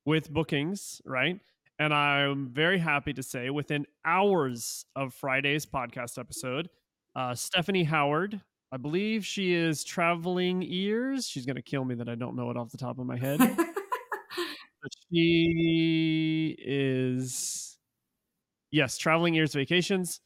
with 0.04 0.30
bookings, 0.30 1.02
right? 1.04 1.40
And 1.78 1.92
I'm 1.92 2.48
very 2.48 2.78
happy 2.78 3.12
to 3.14 3.22
say 3.22 3.50
within 3.50 3.86
hours 4.04 4.86
of 4.94 5.12
Friday's 5.12 5.66
podcast 5.66 6.18
episode, 6.18 6.68
uh, 7.16 7.34
Stephanie 7.34 7.84
Howard 7.84 8.40
I 8.74 8.76
believe 8.76 9.24
she 9.24 9.54
is 9.54 9.84
traveling 9.84 10.64
ears. 10.64 11.28
She's 11.28 11.46
going 11.46 11.54
to 11.54 11.62
kill 11.62 11.84
me 11.84 11.94
that 11.94 12.08
I 12.08 12.16
don't 12.16 12.34
know 12.34 12.50
it 12.50 12.56
off 12.56 12.72
the 12.72 12.76
top 12.76 12.98
of 12.98 13.06
my 13.06 13.16
head. 13.16 13.38
but 13.56 14.90
she 15.12 16.56
is, 16.58 17.78
yes, 18.72 18.98
traveling 18.98 19.36
ears 19.36 19.54
vacations 19.54 20.20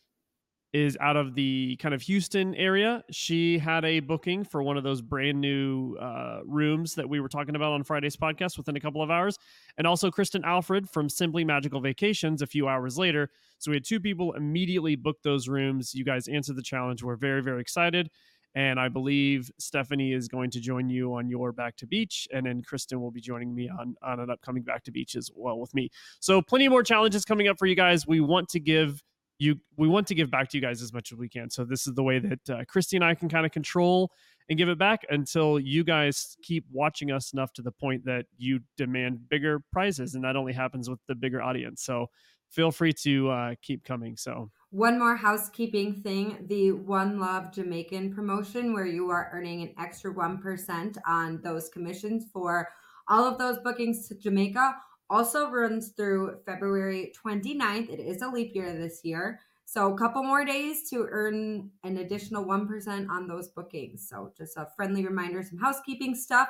is 0.72 0.98
out 1.00 1.16
of 1.16 1.34
the 1.34 1.76
kind 1.80 1.94
of 1.94 2.02
Houston 2.02 2.54
area. 2.54 3.02
She 3.10 3.58
had 3.58 3.84
a 3.84 4.00
booking 4.00 4.44
for 4.44 4.62
one 4.62 4.76
of 4.76 4.84
those 4.84 5.00
brand 5.00 5.40
new 5.40 5.96
uh, 5.96 6.40
rooms 6.44 6.94
that 6.94 7.08
we 7.08 7.20
were 7.20 7.28
talking 7.28 7.56
about 7.56 7.72
on 7.72 7.84
Friday's 7.84 8.16
podcast 8.16 8.58
within 8.58 8.76
a 8.76 8.80
couple 8.80 9.02
of 9.02 9.10
hours. 9.10 9.38
And 9.78 9.86
also 9.86 10.10
Kristen 10.10 10.44
Alfred 10.44 10.88
from 10.88 11.08
Simply 11.08 11.42
Magical 11.42 11.80
Vacations 11.80 12.42
a 12.42 12.46
few 12.46 12.68
hours 12.68 12.98
later. 12.98 13.30
So 13.58 13.70
we 13.70 13.76
had 13.76 13.84
two 13.84 13.98
people 13.98 14.34
immediately 14.34 14.94
book 14.94 15.16
those 15.22 15.48
rooms. 15.48 15.94
You 15.94 16.04
guys 16.04 16.28
answered 16.28 16.56
the 16.56 16.62
challenge. 16.62 17.02
We're 17.02 17.16
very, 17.16 17.42
very 17.42 17.62
excited. 17.62 18.10
And 18.54 18.80
I 18.80 18.88
believe 18.88 19.50
Stephanie 19.58 20.12
is 20.12 20.26
going 20.26 20.50
to 20.50 20.60
join 20.60 20.88
you 20.88 21.14
on 21.14 21.28
your 21.28 21.52
Back 21.52 21.76
to 21.76 21.86
Beach, 21.86 22.26
and 22.32 22.46
then 22.46 22.62
Kristen 22.62 23.00
will 23.00 23.10
be 23.10 23.20
joining 23.20 23.54
me 23.54 23.68
on, 23.68 23.94
on 24.02 24.20
an 24.20 24.30
upcoming 24.30 24.62
Back 24.62 24.84
to 24.84 24.90
Beach 24.90 25.16
as 25.16 25.30
well 25.34 25.60
with 25.60 25.72
me. 25.74 25.90
So 26.20 26.42
plenty 26.42 26.68
more 26.68 26.82
challenges 26.82 27.24
coming 27.24 27.46
up 27.46 27.58
for 27.58 27.66
you 27.66 27.76
guys. 27.76 28.06
We 28.06 28.20
want 28.20 28.48
to 28.50 28.60
give 28.60 29.02
you 29.38 29.60
we 29.76 29.88
want 29.88 30.06
to 30.08 30.14
give 30.14 30.30
back 30.30 30.48
to 30.50 30.56
you 30.56 30.60
guys 30.60 30.82
as 30.82 30.92
much 30.92 31.12
as 31.12 31.18
we 31.18 31.28
can. 31.28 31.50
So 31.50 31.64
this 31.64 31.86
is 31.86 31.94
the 31.94 32.02
way 32.02 32.18
that 32.18 32.50
uh, 32.50 32.64
Krysti 32.64 32.94
and 32.94 33.04
I 33.04 33.14
can 33.14 33.28
kind 33.28 33.46
of 33.46 33.52
control 33.52 34.10
and 34.48 34.58
give 34.58 34.68
it 34.68 34.78
back 34.78 35.04
until 35.10 35.58
you 35.58 35.84
guys 35.84 36.36
keep 36.42 36.64
watching 36.72 37.10
us 37.12 37.32
enough 37.32 37.52
to 37.54 37.62
the 37.62 37.70
point 37.70 38.04
that 38.06 38.26
you 38.36 38.60
demand 38.76 39.28
bigger 39.28 39.62
prizes, 39.72 40.14
and 40.14 40.24
that 40.24 40.36
only 40.36 40.52
happens 40.52 40.88
with 40.88 41.00
the 41.06 41.14
bigger 41.14 41.42
audience. 41.42 41.82
So 41.82 42.06
feel 42.50 42.70
free 42.70 42.92
to 42.92 43.30
uh, 43.30 43.54
keep 43.62 43.84
coming. 43.84 44.16
So 44.16 44.50
one 44.70 44.98
more 44.98 45.16
housekeeping 45.16 46.02
thing 46.02 46.44
the 46.48 46.72
One 46.72 47.18
Love 47.18 47.52
Jamaican 47.52 48.14
promotion, 48.14 48.72
where 48.72 48.86
you 48.86 49.10
are 49.10 49.30
earning 49.32 49.62
an 49.62 49.74
extra 49.78 50.12
1% 50.12 50.96
on 51.06 51.40
those 51.42 51.68
commissions 51.68 52.26
for 52.32 52.68
all 53.08 53.24
of 53.24 53.38
those 53.38 53.58
bookings 53.58 54.08
to 54.08 54.14
Jamaica, 54.14 54.76
also 55.10 55.50
runs 55.50 55.88
through 55.90 56.38
February 56.46 57.12
29th. 57.24 57.90
It 57.90 58.00
is 58.00 58.22
a 58.22 58.28
leap 58.28 58.54
year 58.54 58.72
this 58.72 59.00
year. 59.04 59.40
So, 59.64 59.92
a 59.92 59.98
couple 59.98 60.22
more 60.22 60.44
days 60.46 60.88
to 60.90 61.06
earn 61.10 61.70
an 61.84 61.98
additional 61.98 62.44
1% 62.46 63.08
on 63.10 63.28
those 63.28 63.48
bookings. 63.48 64.08
So, 64.08 64.32
just 64.36 64.56
a 64.56 64.66
friendly 64.76 65.04
reminder, 65.04 65.42
some 65.42 65.58
housekeeping 65.58 66.14
stuff 66.14 66.48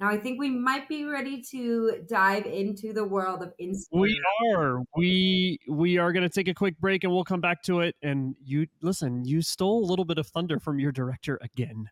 Now, 0.00 0.08
I 0.08 0.16
think 0.18 0.38
we 0.38 0.50
might 0.50 0.88
be 0.88 1.04
ready 1.04 1.42
to 1.50 2.04
dive 2.08 2.46
into 2.46 2.92
the 2.92 3.04
world 3.04 3.42
of 3.42 3.52
Instagram. 3.60 4.00
We 4.00 4.20
are. 4.54 4.82
We 4.96 5.58
we 5.68 5.98
are 5.98 6.12
going 6.12 6.22
to 6.22 6.28
take 6.28 6.48
a 6.48 6.54
quick 6.54 6.78
break 6.78 7.02
and 7.04 7.12
we'll 7.12 7.24
come 7.24 7.40
back 7.40 7.62
to 7.64 7.80
it. 7.80 7.96
And 8.02 8.36
you 8.44 8.66
listen. 8.80 9.24
You 9.24 9.42
stole 9.42 9.82
a 9.84 9.86
little 9.86 10.04
bit 10.04 10.18
of 10.18 10.26
thunder 10.28 10.60
from 10.60 10.78
your 10.78 10.92
director 10.92 11.38
again. 11.42 11.88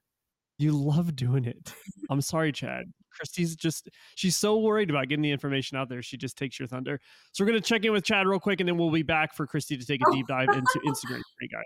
You 0.59 0.73
love 0.73 1.15
doing 1.15 1.45
it. 1.45 1.73
I'm 2.11 2.21
sorry, 2.21 2.53
Chad. 2.53 2.85
Krysti's 3.17 3.57
just 3.57 3.89
she's 4.15 4.37
so 4.37 4.59
worried 4.59 4.91
about 4.91 5.09
getting 5.09 5.23
the 5.23 5.31
information 5.31 5.79
out 5.79 5.89
there. 5.89 6.03
She 6.03 6.17
just 6.17 6.37
takes 6.37 6.59
your 6.59 6.69
thunder. 6.69 7.01
So 7.33 7.45
we're 7.45 7.49
gonna 7.49 7.61
check 7.61 7.85
in 7.85 7.93
with 7.93 8.05
Chad 8.05 8.27
real 8.27 8.41
quick, 8.41 8.61
and 8.61 8.69
then 8.69 8.77
we'll 8.77 8.91
be 8.91 9.03
back 9.03 9.35
for 9.35 9.47
Krysti 9.47 9.79
to 9.79 9.87
take 9.87 10.01
a 10.07 10.13
deep 10.13 10.27
dive 10.27 10.49
into 10.49 10.81
Instagram 10.87 11.19
for 11.19 11.43
you 11.43 11.49
guys. 11.49 11.65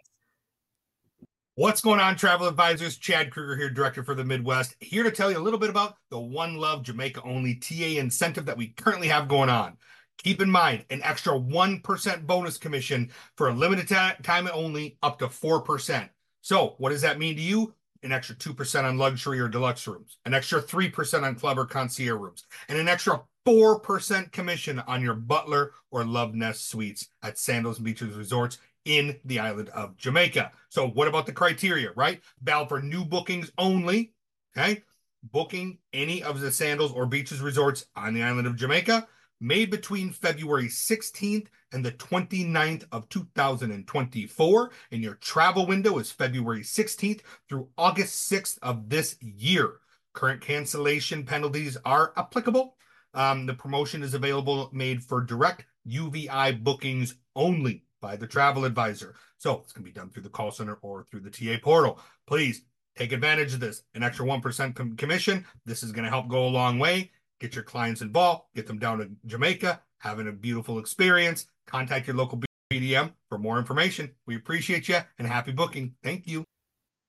What's 1.57 1.81
going 1.81 2.01
on, 2.01 2.17
travel 2.17 2.49
advisors? 2.49 2.97
Chad 2.97 3.31
Kruger 3.31 3.57
here, 3.57 3.69
director 3.69 4.03
for 4.03 4.15
the 4.15 4.25
Midwest, 4.25 4.77
here 4.81 5.03
to 5.03 5.11
tell 5.11 5.31
you 5.31 5.39
a 5.39 5.43
little 5.43 5.59
bit 5.59 5.69
about 5.69 5.97
the 6.11 6.19
One 6.19 6.57
Love 6.57 6.83
Jamaica 6.85 7.23
only 7.23 7.57
TA 7.57 8.01
incentive 8.01 8.47
that 8.47 8.57
we 8.57 8.69
currently 8.69 9.09
have 9.09 9.29
going 9.29 9.51
on. 9.51 9.77
Keep 10.19 10.41
in 10.43 10.51
mind 10.51 10.85
an 10.91 11.03
extra 11.03 11.33
1% 11.33 12.27
bonus 12.27 12.57
commission 12.57 13.11
for 13.37 13.49
a 13.49 13.55
limited 13.55 13.89
time 13.89 14.49
only, 14.55 14.97
up 15.03 15.19
to 15.19 15.27
4%. 15.27 16.09
So, 16.41 16.77
what 16.79 16.91
does 16.91 17.03
that 17.03 17.19
mean 17.19 17.37
to 17.37 17.43
you? 17.43 17.75
An 18.03 18.13
extra 18.13 18.35
2% 18.35 18.85
on 18.85 18.97
luxury 18.97 19.41
or 19.41 19.49
deluxe 19.49 19.87
rooms, 19.87 20.17
an 20.25 20.33
extra 20.33 20.63
3% 20.63 21.23
on 21.23 21.35
club 21.35 21.59
or 21.59 21.67
concierge 21.67 22.19
rooms, 22.19 22.45
and 22.69 22.79
an 22.79 22.89
extra 22.89 23.21
4% 23.47 24.33
commission 24.33 24.79
on 24.87 25.03
your 25.03 25.15
butler 25.15 25.73
or 25.91 26.05
love 26.05 26.35
nest 26.35 26.71
suites 26.71 27.09
at 27.23 27.39
Sandals 27.39 27.77
and 27.77 27.85
Beaches 27.85 28.15
Resorts 28.15 28.59
in 28.85 29.19
the 29.25 29.39
island 29.39 29.69
of 29.71 29.97
Jamaica. 29.97 30.53
So, 30.69 30.89
what 30.89 31.09
about 31.09 31.27
the 31.27 31.33
criteria, 31.33 31.91
right? 31.95 32.21
Valid 32.43 32.69
for 32.69 32.81
new 32.81 33.05
bookings 33.05 33.51
only. 33.59 34.13
Okay. 34.57 34.83
Booking 35.23 35.79
any 35.93 36.23
of 36.23 36.41
the 36.41 36.51
Sandals 36.51 36.93
or 36.93 37.05
Beaches 37.05 37.41
resorts 37.41 37.85
on 37.95 38.15
the 38.15 38.23
island 38.23 38.47
of 38.47 38.57
Jamaica 38.57 39.07
made 39.41 39.71
between 39.71 40.11
February 40.11 40.67
16th 40.67 41.47
and 41.73 41.85
the 41.85 41.93
29th 41.93 42.85
of 42.93 43.09
2024. 43.09 44.71
And 44.93 45.03
your 45.03 45.15
travel 45.15 45.67
window 45.67 45.99
is 45.99 46.11
February 46.11 46.63
16th 46.63 47.21
through 47.49 47.69
August 47.79 48.31
6th 48.31 48.59
of 48.63 48.89
this 48.89 49.17
year. 49.21 49.75
Current 50.13 50.41
cancellation 50.41 51.25
penalties 51.25 51.77
are 51.85 52.13
applicable. 52.17 52.77
Um, 53.15 53.47
the 53.47 53.55
promotion 53.55 54.03
is 54.03 54.15
available 54.15 54.71
made 54.73 55.03
for 55.03 55.21
direct 55.21 55.65
UVI 55.87 56.53
bookings 56.63 57.15
only 57.35 57.85
by 58.01 58.17
the 58.17 58.27
travel 58.27 58.65
advisor. 58.65 59.15
So 59.39 59.61
it's 59.63 59.73
going 59.73 59.85
to 59.85 59.91
be 59.91 59.99
done 59.99 60.11
through 60.11 60.25
the 60.25 60.29
call 60.29 60.51
center 60.51 60.79
or 60.83 61.07
through 61.11 61.21
the 61.21 61.31
TA 61.31 61.63
portal. 61.63 62.01
Please 62.27 62.63
take 62.97 63.13
advantage 63.13 63.55
of 63.55 63.61
this. 63.61 63.83
An 63.95 64.03
extra 64.03 64.27
1% 64.27 64.75
com- 64.75 64.97
commission. 64.97 65.47
This 65.65 65.83
is 65.83 65.93
going 65.93 66.05
to 66.05 66.11
help 66.11 66.29
go 66.29 66.47
a 66.47 66.49
long 66.49 66.79
way. 66.79 67.11
Get 67.41 67.55
your 67.55 67.65
clients 67.65 68.03
involved, 68.03 68.43
get 68.55 68.67
them 68.67 68.79
down 68.79 68.99
to 68.99 69.11
Jamaica, 69.27 69.81
having 69.99 70.29
a 70.29 70.33
beautiful 70.33 70.79
experience. 70.79 71.47
Contact 71.67 72.07
your 72.07 72.17
local 72.17 72.41
BDM 72.71 73.13
for 73.29 73.39
more 73.39 73.59
information. 73.59 74.11
We 74.27 74.37
appreciate 74.37 74.89
you 74.89 74.99
and 75.19 75.27
happy 75.27 75.53
booking. 75.53 75.95
Thank 76.03 76.27
you. 76.27 76.45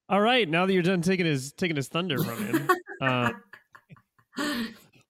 All 0.10 0.22
right, 0.22 0.48
now 0.48 0.66
that 0.66 0.74
you're 0.74 0.84
done 0.84 1.02
taking 1.02 1.26
his 1.26 1.54
taking 1.54 1.76
his 1.76 1.88
thunder 1.88 2.18
from 2.22 2.46
him, 2.46 2.70
uh, 3.02 3.32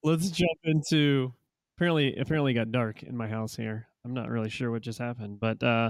let's 0.04 0.30
jump 0.30 0.60
into. 0.64 1.34
Apparently, 1.78 2.16
apparently, 2.16 2.54
got 2.54 2.72
dark 2.72 3.02
in 3.02 3.18
my 3.18 3.28
house 3.28 3.56
here. 3.56 3.88
I'm 4.06 4.14
not 4.14 4.30
really 4.30 4.50
sure 4.50 4.70
what 4.70 4.84
just 4.84 5.00
happened, 5.00 5.40
but 5.40 5.64
uh, 5.64 5.90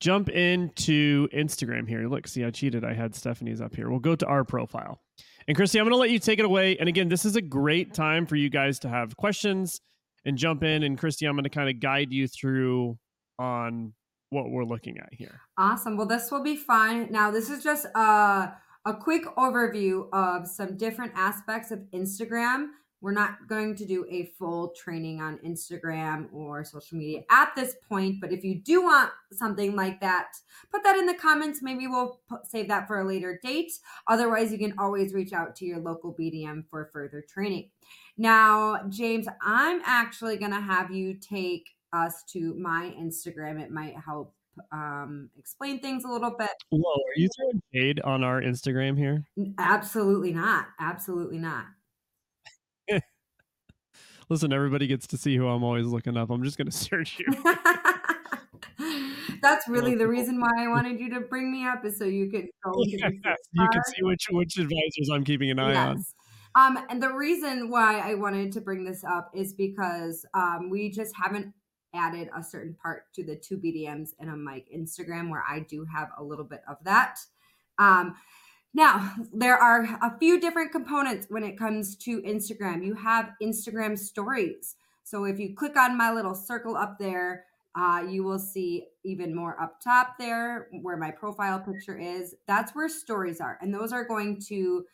jump 0.00 0.28
into 0.28 1.28
Instagram 1.28 1.88
here. 1.88 2.08
Look, 2.08 2.28
see, 2.28 2.44
I 2.44 2.50
cheated. 2.50 2.84
I 2.84 2.94
had 2.94 3.14
Stephanie's 3.14 3.60
up 3.60 3.74
here. 3.74 3.90
We'll 3.90 3.98
go 3.98 4.16
to 4.16 4.26
our 4.26 4.44
profile. 4.44 5.00
And 5.48 5.56
Krysti, 5.56 5.78
I'm 5.78 5.84
going 5.84 5.92
to 5.92 5.98
let 5.98 6.10
you 6.10 6.18
take 6.18 6.38
it 6.38 6.44
away. 6.44 6.76
And 6.78 6.88
again, 6.88 7.08
this 7.08 7.24
is 7.24 7.36
a 7.36 7.42
great 7.42 7.94
time 7.94 8.26
for 8.26 8.36
you 8.36 8.50
guys 8.50 8.80
to 8.80 8.88
have 8.88 9.16
questions 9.16 9.80
and 10.24 10.36
jump 10.36 10.62
in. 10.62 10.82
And 10.82 10.98
Krysti, 10.98 11.28
I'm 11.28 11.34
going 11.34 11.44
to 11.44 11.50
kind 11.50 11.70
of 11.70 11.80
guide 11.80 12.12
you 12.12 12.26
through 12.26 12.98
on 13.38 13.92
what 14.30 14.50
we're 14.50 14.64
looking 14.64 14.98
at 14.98 15.08
here. 15.12 15.40
Awesome. 15.56 15.96
Well, 15.96 16.06
this 16.06 16.30
will 16.30 16.42
be 16.42 16.56
fun. 16.56 17.08
Now, 17.10 17.30
this 17.30 17.48
is 17.48 17.62
just 17.62 17.86
a, 17.94 18.52
a 18.84 18.94
quick 19.00 19.24
overview 19.36 20.08
of 20.12 20.46
some 20.48 20.76
different 20.76 21.12
aspects 21.14 21.70
of 21.70 21.78
Instagram 21.94 22.66
we're 23.06 23.12
not 23.12 23.46
going 23.46 23.76
to 23.76 23.86
do 23.86 24.04
a 24.10 24.32
full 24.36 24.70
training 24.70 25.20
on 25.20 25.38
Instagram 25.46 26.26
or 26.32 26.64
social 26.64 26.98
media 26.98 27.22
at 27.30 27.52
this 27.54 27.76
point, 27.88 28.20
but 28.20 28.32
if 28.32 28.42
you 28.42 28.56
do 28.56 28.82
want 28.82 29.12
something 29.30 29.76
like 29.76 30.00
that, 30.00 30.32
put 30.72 30.82
that 30.82 30.96
in 30.96 31.06
the 31.06 31.14
comments. 31.14 31.62
Maybe 31.62 31.86
we'll 31.86 32.18
put, 32.28 32.48
save 32.48 32.66
that 32.66 32.88
for 32.88 32.98
a 32.98 33.06
later 33.06 33.38
date. 33.40 33.70
Otherwise, 34.08 34.50
you 34.50 34.58
can 34.58 34.74
always 34.76 35.14
reach 35.14 35.32
out 35.32 35.54
to 35.54 35.64
your 35.64 35.78
local 35.78 36.16
BDM 36.18 36.64
for 36.68 36.90
further 36.92 37.24
training. 37.32 37.70
Now, 38.18 38.80
James, 38.88 39.28
I'm 39.40 39.82
actually 39.84 40.36
going 40.36 40.50
to 40.50 40.60
have 40.60 40.90
you 40.90 41.14
take 41.14 41.76
us 41.92 42.24
to 42.30 42.54
my 42.54 42.92
Instagram. 42.98 43.62
It 43.62 43.70
might 43.70 43.94
help 44.04 44.34
um, 44.72 45.30
explain 45.38 45.78
things 45.78 46.02
a 46.02 46.08
little 46.08 46.34
bit. 46.36 46.50
Whoa, 46.70 46.80
are 46.82 47.14
you 47.14 47.28
throwing 47.36 47.62
shade 47.72 48.00
on 48.00 48.24
our 48.24 48.42
Instagram 48.42 48.98
here? 48.98 49.22
Absolutely 49.58 50.32
not. 50.32 50.66
Absolutely 50.80 51.38
not. 51.38 51.66
Listen, 54.28 54.52
everybody 54.52 54.86
gets 54.88 55.06
to 55.08 55.16
see 55.16 55.36
who 55.36 55.46
I'm 55.46 55.62
always 55.62 55.86
looking 55.86 56.16
up. 56.16 56.30
I'm 56.30 56.42
just 56.42 56.58
going 56.58 56.66
to 56.70 56.76
search 56.76 57.18
you. 57.18 57.26
That's 59.42 59.68
really 59.68 59.94
the 59.94 60.08
reason 60.08 60.40
why 60.40 60.50
I 60.58 60.68
wanted 60.68 60.98
you 60.98 61.10
to 61.10 61.20
bring 61.20 61.52
me 61.52 61.66
up 61.66 61.84
is 61.84 61.98
so 61.98 62.04
you 62.04 62.28
could 62.30 62.46
go. 62.64 62.72
Yeah, 62.86 63.10
you 63.52 63.68
can 63.72 63.82
see 63.84 64.02
which 64.02 64.26
which 64.30 64.58
advisors 64.58 65.10
I'm 65.12 65.24
keeping 65.24 65.50
an 65.50 65.58
eye 65.58 65.72
yes. 65.72 66.14
on. 66.54 66.76
Um, 66.76 66.84
and 66.88 67.02
the 67.02 67.12
reason 67.12 67.68
why 67.70 67.98
I 67.98 68.14
wanted 68.14 68.50
to 68.52 68.60
bring 68.60 68.84
this 68.84 69.04
up 69.04 69.30
is 69.34 69.52
because 69.52 70.24
um, 70.34 70.70
we 70.70 70.90
just 70.90 71.14
haven't 71.14 71.52
added 71.94 72.30
a 72.36 72.42
certain 72.42 72.74
part 72.82 73.12
to 73.14 73.24
the 73.24 73.36
two 73.36 73.58
BDMs 73.58 74.10
and 74.18 74.30
a 74.30 74.36
mic 74.36 74.66
Instagram 74.74 75.30
where 75.30 75.44
I 75.48 75.60
do 75.60 75.84
have 75.84 76.08
a 76.18 76.24
little 76.24 76.44
bit 76.44 76.62
of 76.68 76.76
that. 76.84 77.18
Um, 77.78 78.16
now, 78.76 79.14
there 79.32 79.56
are 79.56 79.84
a 80.02 80.18
few 80.18 80.38
different 80.38 80.70
components 80.70 81.28
when 81.30 81.42
it 81.42 81.58
comes 81.58 81.96
to 81.96 82.20
Instagram. 82.20 82.84
You 82.84 82.92
have 82.92 83.30
Instagram 83.42 83.98
stories. 83.98 84.76
So 85.02 85.24
if 85.24 85.38
you 85.38 85.54
click 85.54 85.78
on 85.78 85.96
my 85.96 86.12
little 86.12 86.34
circle 86.34 86.76
up 86.76 86.98
there, 86.98 87.46
uh, 87.74 88.04
you 88.06 88.22
will 88.22 88.38
see 88.38 88.84
even 89.02 89.34
more 89.34 89.58
up 89.58 89.80
top 89.80 90.18
there 90.18 90.68
where 90.82 90.98
my 90.98 91.10
profile 91.10 91.58
picture 91.58 91.96
is. 91.96 92.34
That's 92.46 92.74
where 92.74 92.90
stories 92.90 93.40
are. 93.40 93.56
And 93.62 93.72
those 93.72 93.94
are 93.94 94.04
going 94.04 94.42
to 94.48 94.84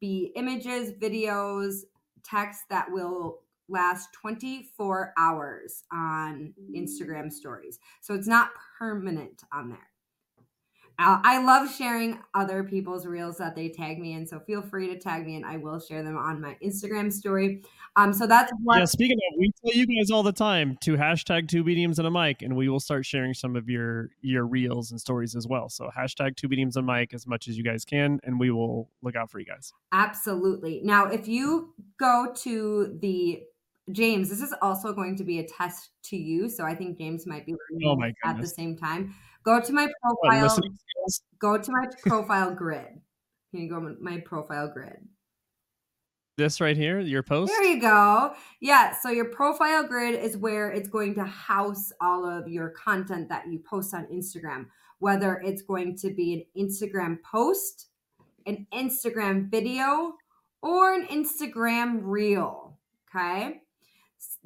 be 0.00 0.32
images, 0.34 0.90
videos, 1.00 1.82
text 2.24 2.64
that 2.70 2.90
will 2.90 3.38
last 3.68 4.12
24 4.14 5.14
hours 5.16 5.84
on 5.92 6.54
Instagram 6.74 7.30
stories. 7.30 7.78
So 8.00 8.14
it's 8.14 8.26
not 8.26 8.50
permanent 8.80 9.44
on 9.52 9.68
there. 9.68 9.90
I 11.00 11.42
love 11.44 11.72
sharing 11.72 12.18
other 12.34 12.64
people's 12.64 13.06
reels 13.06 13.38
that 13.38 13.54
they 13.54 13.68
tag 13.68 14.00
me 14.00 14.14
in. 14.14 14.26
So 14.26 14.40
feel 14.40 14.62
free 14.62 14.88
to 14.88 14.98
tag 14.98 15.24
me 15.24 15.36
and 15.36 15.46
I 15.46 15.56
will 15.56 15.78
share 15.78 16.02
them 16.02 16.16
on 16.16 16.40
my 16.40 16.56
Instagram 16.64 17.12
story. 17.12 17.62
Um, 17.94 18.12
so 18.12 18.26
that's 18.26 18.50
what. 18.62 18.78
Yeah, 18.78 18.84
speaking 18.84 19.16
of, 19.16 19.38
we 19.38 19.52
tell 19.64 19.76
you 19.76 19.86
guys 19.86 20.10
all 20.10 20.24
the 20.24 20.32
time 20.32 20.76
to 20.82 20.96
hashtag 20.96 21.48
two 21.48 21.62
BDMs 21.62 21.98
and 21.98 22.06
a 22.06 22.10
mic, 22.10 22.42
and 22.42 22.56
we 22.56 22.68
will 22.68 22.80
start 22.80 23.06
sharing 23.06 23.32
some 23.32 23.54
of 23.54 23.68
your 23.68 24.10
your 24.22 24.44
reels 24.44 24.90
and 24.90 25.00
stories 25.00 25.36
as 25.36 25.46
well. 25.46 25.68
So 25.68 25.88
hashtag 25.96 26.36
two 26.36 26.48
BDMs 26.48 26.76
and 26.76 26.88
a 26.88 26.92
mic 26.92 27.14
as 27.14 27.26
much 27.26 27.48
as 27.48 27.56
you 27.56 27.64
guys 27.64 27.84
can, 27.84 28.18
and 28.24 28.38
we 28.38 28.50
will 28.50 28.90
look 29.02 29.16
out 29.16 29.30
for 29.30 29.38
you 29.38 29.46
guys. 29.46 29.72
Absolutely. 29.92 30.80
Now, 30.82 31.06
if 31.06 31.28
you 31.28 31.74
go 31.98 32.32
to 32.38 32.98
the 33.00 33.42
James, 33.92 34.28
this 34.28 34.40
is 34.40 34.54
also 34.60 34.92
going 34.92 35.16
to 35.16 35.24
be 35.24 35.38
a 35.38 35.46
test 35.46 35.90
to 36.04 36.16
you. 36.16 36.48
So 36.48 36.64
I 36.64 36.74
think 36.74 36.98
James 36.98 37.26
might 37.26 37.46
be 37.46 37.54
oh 37.84 37.96
my 37.96 38.12
at 38.24 38.40
the 38.40 38.46
same 38.46 38.76
time. 38.76 39.14
Go 39.44 39.60
to 39.60 39.72
my 39.72 39.88
profile. 40.02 40.48
What, 40.48 41.12
go 41.40 41.58
to 41.58 41.72
my 41.72 41.86
profile 42.06 42.54
grid. 42.54 43.00
Here 43.52 43.62
you 43.62 43.68
go, 43.70 43.96
my 44.00 44.18
profile 44.18 44.68
grid. 44.68 44.98
This 46.36 46.60
right 46.60 46.76
here, 46.76 47.00
your 47.00 47.22
post? 47.24 47.50
There 47.50 47.64
you 47.64 47.80
go. 47.80 48.34
Yeah. 48.60 48.94
So 49.00 49.08
your 49.10 49.24
profile 49.24 49.84
grid 49.86 50.14
is 50.14 50.36
where 50.36 50.70
it's 50.70 50.88
going 50.88 51.14
to 51.16 51.24
house 51.24 51.92
all 52.00 52.24
of 52.24 52.46
your 52.46 52.70
content 52.70 53.28
that 53.30 53.50
you 53.50 53.58
post 53.58 53.92
on 53.92 54.06
Instagram, 54.06 54.66
whether 55.00 55.40
it's 55.44 55.62
going 55.62 55.96
to 55.96 56.10
be 56.10 56.46
an 56.54 56.66
Instagram 56.66 57.20
post, 57.22 57.88
an 58.46 58.68
Instagram 58.72 59.50
video, 59.50 60.14
or 60.62 60.94
an 60.94 61.06
Instagram 61.08 62.00
reel. 62.02 62.78
Okay. 63.08 63.62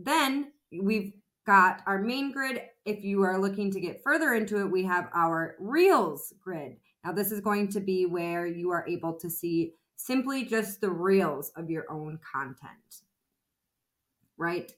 Then 0.04 0.52
we've 0.80 1.12
got 1.46 1.80
our 1.86 1.98
main 1.98 2.32
grid. 2.32 2.62
If 2.84 3.04
you 3.04 3.22
are 3.22 3.38
looking 3.38 3.70
to 3.72 3.80
get 3.80 4.02
further 4.02 4.34
into 4.34 4.60
it, 4.60 4.70
we 4.70 4.84
have 4.84 5.08
our 5.14 5.56
Reels 5.58 6.32
grid. 6.40 6.76
Now, 7.04 7.12
this 7.12 7.32
is 7.32 7.40
going 7.40 7.68
to 7.68 7.80
be 7.80 8.06
where 8.06 8.46
you 8.46 8.70
are 8.70 8.86
able 8.88 9.18
to 9.18 9.30
see 9.30 9.74
simply 9.96 10.44
just 10.44 10.80
the 10.80 10.90
reels 10.90 11.52
of 11.56 11.70
your 11.70 11.90
own 11.90 12.18
content. 12.32 13.02
Right? 14.36 14.72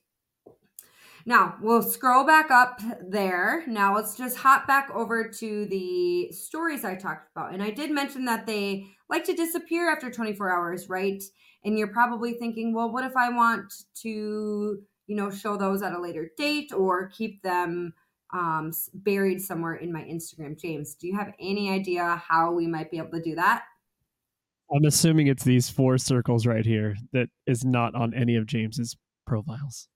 Now, 1.27 1.57
we'll 1.63 1.83
scroll 1.83 2.25
back 2.25 2.51
up 2.51 2.81
there. 3.01 3.65
Now, 3.67 3.95
let's 3.95 4.17
just 4.17 4.37
hop 4.37 4.67
back 4.67 4.91
over 4.95 5.29
to 5.29 5.67
the 5.67 6.31
stories 6.33 6.85
I 6.85 6.97
talked 6.97 7.31
about. 7.35 7.55
And 7.55 7.63
I 7.63 7.71
did 7.71 7.91
mention 7.91 8.27
that 8.27 8.47
they 8.47 8.87
like 9.09 9.25
to 9.25 9.33
disappear 9.33 9.91
after 9.91 10.11
24 10.11 10.51
hours, 10.51 10.89
right? 10.91 11.23
and 11.65 11.79
you're 11.79 11.89
probably 11.89 12.35
thinking, 12.35 12.75
well, 12.75 12.93
what 12.93 13.05
if 13.05 13.17
I 13.17 13.31
want 13.31 13.73
to, 14.03 14.83
you 15.07 15.17
know, 15.17 15.31
show 15.31 15.57
those 15.57 15.83
at 15.83 15.93
a 15.93 16.01
later 16.01 16.31
date 16.37 16.73
or 16.73 17.09
keep 17.09 17.43
them 17.43 17.93
um, 18.33 18.73
buried 18.93 19.41
somewhere 19.41 19.75
in 19.75 19.93
my 19.93 20.03
Instagram? 20.03 20.59
James, 20.61 20.95
do 20.95 21.07
you 21.07 21.17
have 21.17 21.33
any 21.39 21.71
idea 21.71 22.23
how 22.27 22.53
we 22.53 22.67
might 22.67 22.91
be 22.91 22.99
able 22.99 23.11
to 23.11 23.23
do 23.23 23.35
that? 23.37 23.65
I'm 24.75 24.85
assuming 24.85 25.27
it's 25.27 25.45
these 25.45 25.69
four 25.69 25.99
circles 25.99 26.47
right 26.47 26.65
here 26.65 26.97
that 27.13 27.29
is 27.47 27.65
not 27.65 27.95
on 27.95 28.15
any 28.15 28.37
of 28.37 28.47
James's 28.47 28.97
profiles. 29.27 29.89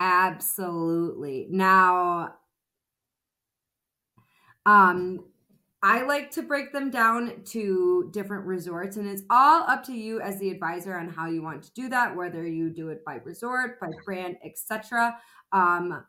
Absolutely. 0.00 1.46
Now, 1.48 2.34
um, 4.66 5.24
I 5.84 6.02
like 6.02 6.30
to 6.32 6.42
break 6.42 6.72
them 6.72 6.90
down 6.90 7.42
to 7.46 8.08
different 8.12 8.46
resorts, 8.46 8.96
and 8.96 9.08
it's 9.08 9.22
all 9.28 9.64
up 9.68 9.84
to 9.86 9.92
you 9.92 10.20
as 10.20 10.38
the 10.38 10.50
advisor 10.50 10.96
on 10.96 11.08
how 11.08 11.26
you 11.26 11.42
want 11.42 11.64
to 11.64 11.72
do 11.72 11.88
that. 11.88 12.14
Whether 12.16 12.46
you 12.46 12.70
do 12.70 12.90
it 12.90 13.04
by 13.04 13.16
resort, 13.24 13.80
by 13.80 13.88
brand, 14.04 14.36
etc. 14.44 15.18
Um, 15.50 16.04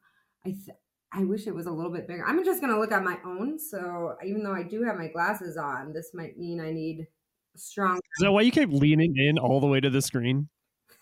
I 0.46 0.50
th- 0.50 0.78
I 1.12 1.24
wish 1.24 1.48
it 1.48 1.56
was 1.56 1.66
a 1.66 1.72
little 1.72 1.92
bit 1.92 2.08
bigger. 2.08 2.24
I'm 2.26 2.46
just 2.46 2.62
gonna 2.62 2.78
look 2.80 2.92
at 2.92 3.04
my 3.04 3.18
own. 3.26 3.58
So 3.58 4.16
even 4.24 4.44
though 4.44 4.54
I 4.54 4.62
do 4.62 4.84
have 4.84 4.96
my 4.96 5.08
glasses 5.08 5.58
on, 5.58 5.92
this 5.92 6.12
might 6.14 6.38
mean 6.38 6.62
I 6.62 6.72
need 6.72 7.08
strong. 7.56 7.96
Is 7.96 8.22
that 8.22 8.32
why 8.32 8.42
you 8.42 8.52
keep 8.52 8.70
leaning 8.70 9.16
in 9.18 9.40
all 9.40 9.60
the 9.60 9.68
way 9.68 9.80
to 9.80 9.90
the 9.90 10.02
screen? 10.04 10.50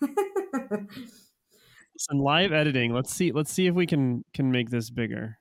Some 1.98 2.18
live 2.18 2.52
editing. 2.52 2.94
Let's 2.94 3.14
see. 3.14 3.32
Let's 3.32 3.52
see 3.52 3.66
if 3.66 3.74
we 3.74 3.86
can 3.86 4.24
can 4.32 4.50
make 4.50 4.70
this 4.70 4.88
bigger. 4.88 5.38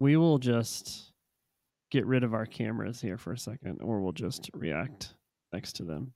We 0.00 0.16
will 0.16 0.38
just 0.38 1.12
get 1.90 2.06
rid 2.06 2.24
of 2.24 2.34
our 2.34 2.46
cameras 2.46 3.00
here 3.00 3.16
for 3.18 3.32
a 3.32 3.38
second, 3.38 3.80
or 3.82 4.00
we'll 4.00 4.12
just 4.12 4.50
react 4.54 5.14
next 5.52 5.74
to 5.74 5.84
them. 5.84 6.12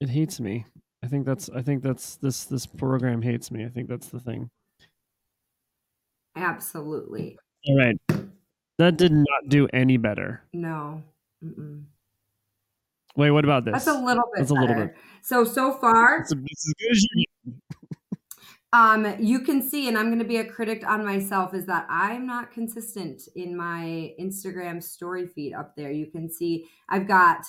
It 0.00 0.08
hates 0.08 0.40
me. 0.40 0.66
I 1.04 1.08
think 1.08 1.26
that's. 1.26 1.48
I 1.50 1.62
think 1.62 1.82
that's 1.82 2.16
this. 2.16 2.44
This 2.44 2.66
program 2.66 3.22
hates 3.22 3.50
me. 3.50 3.64
I 3.64 3.68
think 3.68 3.88
that's 3.88 4.08
the 4.08 4.20
thing. 4.20 4.50
Absolutely. 6.36 7.36
All 7.66 7.78
right. 7.78 7.96
That 8.78 8.96
did 8.96 9.12
not 9.12 9.48
do 9.48 9.68
any 9.72 9.98
better. 9.98 10.42
No. 10.54 11.02
Mm-mm. 11.44 11.84
Wait, 13.16 13.30
what 13.30 13.44
about 13.44 13.64
this? 13.64 13.72
That's 13.72 13.86
a 13.88 13.92
little 13.92 14.22
bit. 14.34 14.38
That's 14.38 14.50
a 14.50 14.54
better. 14.54 14.66
little 14.66 14.86
bit. 14.86 14.96
So 15.22 15.44
so 15.44 15.72
far, 15.72 16.20
It's, 16.20 16.32
a, 16.32 16.36
it's 16.42 16.68
as 16.68 16.74
good 16.78 16.90
as 16.92 17.06
you 17.14 17.24
um, 18.72 19.16
you 19.18 19.40
can 19.40 19.68
see, 19.68 19.88
and 19.88 19.98
I'm 19.98 20.06
going 20.06 20.20
to 20.20 20.24
be 20.24 20.36
a 20.36 20.44
critic 20.44 20.88
on 20.88 21.04
myself, 21.04 21.54
is 21.54 21.66
that 21.66 21.86
I'm 21.88 22.26
not 22.26 22.52
consistent 22.52 23.22
in 23.34 23.56
my 23.56 24.14
Instagram 24.20 24.82
story 24.82 25.26
feed 25.26 25.54
up 25.54 25.74
there. 25.76 25.90
You 25.90 26.06
can 26.06 26.30
see 26.30 26.66
I've 26.88 27.08
got 27.08 27.44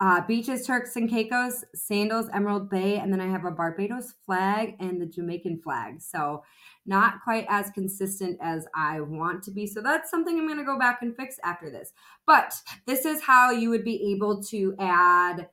uh, 0.00 0.20
beaches, 0.26 0.66
Turks 0.66 0.96
and 0.96 1.08
Caicos, 1.08 1.64
sandals, 1.74 2.28
Emerald 2.34 2.68
Bay, 2.68 2.98
and 2.98 3.12
then 3.12 3.20
I 3.20 3.28
have 3.28 3.44
a 3.44 3.50
Barbados 3.52 4.14
flag 4.26 4.74
and 4.80 5.00
the 5.00 5.06
Jamaican 5.06 5.60
flag. 5.62 6.00
So 6.02 6.42
not 6.84 7.22
quite 7.22 7.46
as 7.48 7.70
consistent 7.70 8.38
as 8.42 8.66
I 8.74 9.00
want 9.00 9.44
to 9.44 9.52
be. 9.52 9.68
So 9.68 9.80
that's 9.80 10.10
something 10.10 10.36
I'm 10.36 10.48
going 10.48 10.58
to 10.58 10.64
go 10.64 10.78
back 10.78 10.98
and 11.02 11.16
fix 11.16 11.36
after 11.44 11.70
this. 11.70 11.92
But 12.26 12.54
this 12.86 13.04
is 13.04 13.22
how 13.22 13.52
you 13.52 13.70
would 13.70 13.84
be 13.84 14.12
able 14.12 14.42
to 14.44 14.74
add 14.80 15.48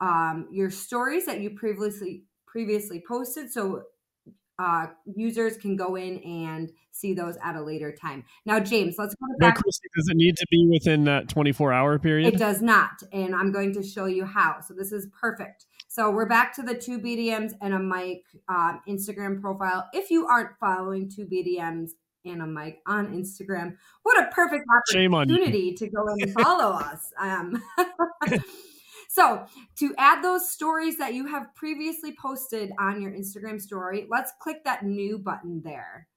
um, 0.00 0.48
your 0.52 0.70
stories 0.70 1.24
that 1.26 1.40
you 1.40 1.50
previously 1.50 2.24
previously 2.46 3.02
posted. 3.08 3.50
So 3.50 3.84
uh, 4.62 4.86
users 5.16 5.56
can 5.56 5.74
go 5.74 5.96
in 5.96 6.18
and 6.18 6.70
see 6.92 7.14
those 7.14 7.36
at 7.42 7.56
a 7.56 7.60
later 7.62 7.90
time. 7.90 8.24
Now, 8.46 8.60
James, 8.60 8.94
let's 8.96 9.14
go 9.16 9.26
Now, 9.38 9.48
back. 9.48 9.56
Krysti, 9.56 9.88
does 9.96 10.08
it 10.08 10.16
need 10.16 10.36
to 10.36 10.46
be 10.50 10.68
within 10.70 11.04
that 11.04 11.28
24 11.28 11.72
hour 11.72 11.98
period? 11.98 12.32
It 12.32 12.38
does 12.38 12.62
not, 12.62 13.02
and 13.12 13.34
I'm 13.34 13.50
going 13.50 13.72
to 13.74 13.82
show 13.82 14.04
you 14.04 14.24
how. 14.24 14.60
So 14.60 14.74
this 14.74 14.92
is 14.92 15.08
perfect. 15.20 15.66
So 15.88 16.10
we're 16.10 16.28
back 16.28 16.54
to 16.56 16.62
the 16.62 16.74
two 16.74 17.00
BDMs 17.00 17.54
and 17.60 17.74
a 17.74 17.78
mic 17.78 18.22
um, 18.48 18.80
Instagram 18.88 19.40
profile. 19.40 19.88
If 19.92 20.10
you 20.10 20.26
aren't 20.26 20.56
following 20.60 21.10
two 21.10 21.26
BDMs 21.26 21.90
and 22.24 22.40
a 22.40 22.46
mic 22.46 22.82
on 22.86 23.08
Instagram, 23.08 23.76
what 24.04 24.22
a 24.22 24.30
perfect 24.30 24.64
opportunity 24.70 25.74
to 25.74 25.88
go 25.88 26.06
and 26.06 26.32
follow 26.34 26.76
us. 26.76 27.12
Um, 27.18 27.60
so 29.12 29.44
to 29.76 29.94
add 29.98 30.24
those 30.24 30.48
stories 30.48 30.96
that 30.96 31.12
you 31.12 31.26
have 31.26 31.54
previously 31.54 32.16
posted 32.18 32.72
on 32.78 33.02
your 33.02 33.12
Instagram 33.12 33.60
story, 33.60 34.06
let's 34.08 34.32
click 34.40 34.64
that 34.64 34.86
new 34.86 35.18
button 35.18 35.60
there. 35.62 36.08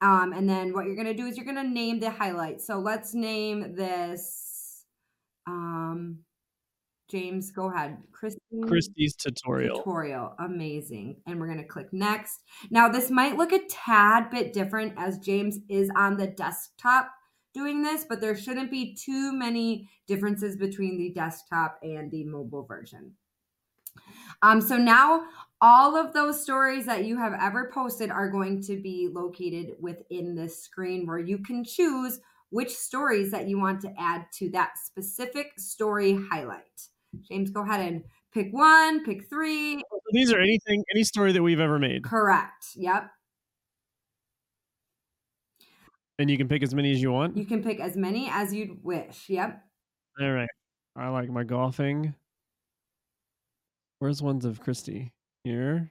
Um, 0.00 0.32
and 0.32 0.48
then 0.48 0.72
what 0.72 0.86
you're 0.86 0.94
going 0.94 1.08
to 1.08 1.14
do 1.14 1.26
is 1.26 1.36
you're 1.36 1.44
going 1.44 1.56
to 1.56 1.68
name 1.68 1.98
the 1.98 2.08
highlight. 2.08 2.60
So 2.60 2.78
let's 2.78 3.14
name 3.14 3.74
this. 3.74 4.84
Um, 5.48 6.20
James, 7.10 7.50
go 7.50 7.72
ahead. 7.72 7.98
Christine 8.12 8.62
Krysti's 8.62 9.16
tutorial. 9.16 9.78
tutorial. 9.78 10.36
Amazing. 10.38 11.16
And 11.26 11.40
we're 11.40 11.48
going 11.48 11.58
to 11.58 11.64
click 11.64 11.92
next. 11.92 12.44
Now, 12.70 12.88
this 12.88 13.10
might 13.10 13.36
look 13.36 13.50
a 13.50 13.66
tad 13.68 14.30
bit 14.30 14.52
different 14.52 14.92
as 14.98 15.18
James 15.18 15.58
is 15.68 15.90
on 15.96 16.16
the 16.16 16.28
desktop 16.28 17.10
doing 17.54 17.82
this, 17.82 18.04
but 18.06 18.20
there 18.20 18.36
shouldn't 18.36 18.70
be 18.70 18.94
too 18.94 19.32
many 19.32 19.88
differences 20.06 20.56
between 20.56 20.98
the 20.98 21.10
desktop 21.10 21.78
and 21.82 22.10
the 22.10 22.24
mobile 22.24 22.64
version. 22.64 23.12
Um, 24.42 24.60
so 24.60 24.76
now 24.76 25.24
all 25.60 25.96
of 25.96 26.12
those 26.12 26.42
stories 26.42 26.86
that 26.86 27.04
you 27.04 27.16
have 27.16 27.32
ever 27.40 27.70
posted 27.72 28.10
are 28.10 28.28
going 28.28 28.60
to 28.62 28.80
be 28.80 29.08
located 29.12 29.76
within 29.80 30.34
this 30.34 30.62
screen 30.62 31.06
where 31.06 31.18
you 31.18 31.38
can 31.38 31.64
choose 31.64 32.20
which 32.50 32.70
stories 32.70 33.30
that 33.30 33.48
you 33.48 33.58
want 33.58 33.80
to 33.80 33.92
add 33.98 34.26
to 34.32 34.50
that 34.50 34.72
specific 34.84 35.52
story 35.56 36.18
highlight. 36.30 36.88
James, 37.28 37.50
go 37.50 37.62
ahead 37.62 37.80
and 37.80 38.04
pick 38.32 38.52
one, 38.52 39.04
pick 39.04 39.28
three. 39.28 39.80
These 40.12 40.32
are 40.32 40.40
anything, 40.40 40.84
any 40.92 41.04
story 41.04 41.32
that 41.32 41.42
we've 41.42 41.60
ever 41.60 41.78
made, 41.78 42.04
Correct. 42.04 42.66
Yep. 42.76 43.10
And 46.18 46.30
you 46.30 46.36
can 46.38 46.48
pick 46.48 46.62
as 46.62 46.74
many 46.74 46.92
as 46.92 47.02
you 47.02 47.10
want. 47.12 47.36
You 47.36 47.44
can 47.44 47.62
pick 47.62 47.80
as 47.80 47.96
many 47.96 48.28
as 48.30 48.54
you'd 48.54 48.82
wish. 48.84 49.28
Yep. 49.28 49.62
All 50.20 50.30
right. 50.30 50.48
I 50.96 51.08
like 51.08 51.28
my 51.28 51.42
golfing. 51.42 52.14
Where's 53.98 54.22
ones 54.22 54.44
of 54.44 54.62
Krysti? 54.62 55.10
Here. 55.42 55.90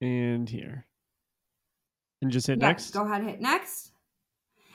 And 0.00 0.48
here. 0.48 0.84
And 2.20 2.30
just 2.30 2.46
hit 2.46 2.60
Yep. 2.60 2.68
next. 2.68 2.90
Go 2.90 3.04
ahead, 3.04 3.22
hit 3.22 3.40
next. 3.40 3.92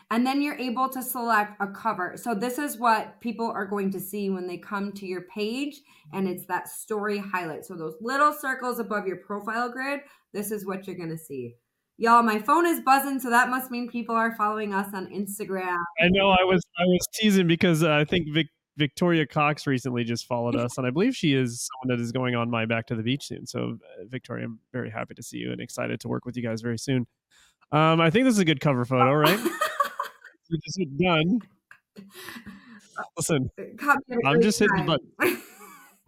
And 0.10 0.26
then 0.28 0.42
you're 0.42 0.58
able 0.58 0.90
to 0.90 1.02
select 1.02 1.56
a 1.62 1.68
cover. 1.68 2.18
So 2.18 2.34
this 2.36 2.58
is 2.58 2.78
what 2.78 3.22
people 3.22 3.50
are 3.50 3.66
going 3.66 3.92
to 3.92 4.00
see 4.00 4.30
when 4.30 4.46
they 4.46 4.58
come 4.58 4.92
to 4.94 5.06
your 5.06 5.22
page 5.22 5.80
and 6.12 6.28
it's 6.28 6.46
that 6.48 6.68
story 6.68 7.18
highlight. 7.18 7.66
So 7.66 7.76
those 7.76 7.96
little 8.02 8.34
circles 8.34 8.80
above 8.80 9.08
your 9.08 9.18
profile 9.18 9.70
grid, 9.72 10.02
this 10.34 10.52
is 10.52 10.66
what 10.66 10.86
you're 10.86 10.98
going 10.98 11.10
to 11.12 11.18
see. 11.18 11.56
Y'all, 12.02 12.24
my 12.24 12.40
phone 12.40 12.66
is 12.66 12.80
buzzing, 12.80 13.20
so 13.20 13.30
that 13.30 13.50
must 13.50 13.70
mean 13.70 13.88
people 13.88 14.16
are 14.16 14.36
following 14.36 14.74
us 14.74 14.92
on 14.92 15.06
Instagram. 15.14 15.78
I 16.00 16.08
know 16.10 16.32
I 16.32 16.44
was 16.44 16.60
I 16.80 16.84
was 16.86 17.08
teasing 17.14 17.46
because 17.46 17.84
uh, 17.84 17.92
I 17.92 18.06
think 18.06 18.28
Vic, 18.34 18.48
Victoria 18.76 19.28
Cox 19.28 19.68
recently 19.68 20.04
just 20.04 20.26
followed 20.26 20.56
us, 20.56 20.80
and 20.80 20.88
I 20.88 20.90
believe 20.90 21.16
she 21.16 21.36
is 21.36 21.70
someone 21.70 21.96
that 21.96 22.04
is 22.04 22.12
going 22.12 22.34
on 22.34 22.50
my 22.50 22.66
Back 22.66 22.88
to 22.88 22.96
the 22.96 23.04
Beach 23.04 23.26
soon. 23.26 23.46
So, 23.46 23.78
uh, 24.00 24.06
Victoria, 24.08 24.46
I'm 24.46 24.58
very 24.74 24.90
happy 24.90 25.14
to 25.14 25.22
see 25.22 25.38
you 25.38 25.52
and 25.52 25.62
excited 25.62 26.00
to 26.00 26.08
work 26.08 26.26
with 26.26 26.36
you 26.36 26.42
guys 26.42 26.62
very 26.62 26.80
soon. 26.80 27.06
Um, 27.72 28.02
I 28.02 28.10
think 28.10 28.26
this 28.26 28.34
is 28.34 28.40
a 28.40 28.46
good 28.46 28.62
cover 28.62 28.84
photo, 28.84 29.14
right? 29.14 29.40
done. 31.00 31.40
Listen, 33.16 33.52
Caught 33.78 34.00
me 34.08 34.16
at 34.16 34.26
a 34.26 34.28
I'm 34.28 34.42
just 34.42 34.58
hitting 34.58 34.88
the 34.88 34.98
time. 35.22 35.42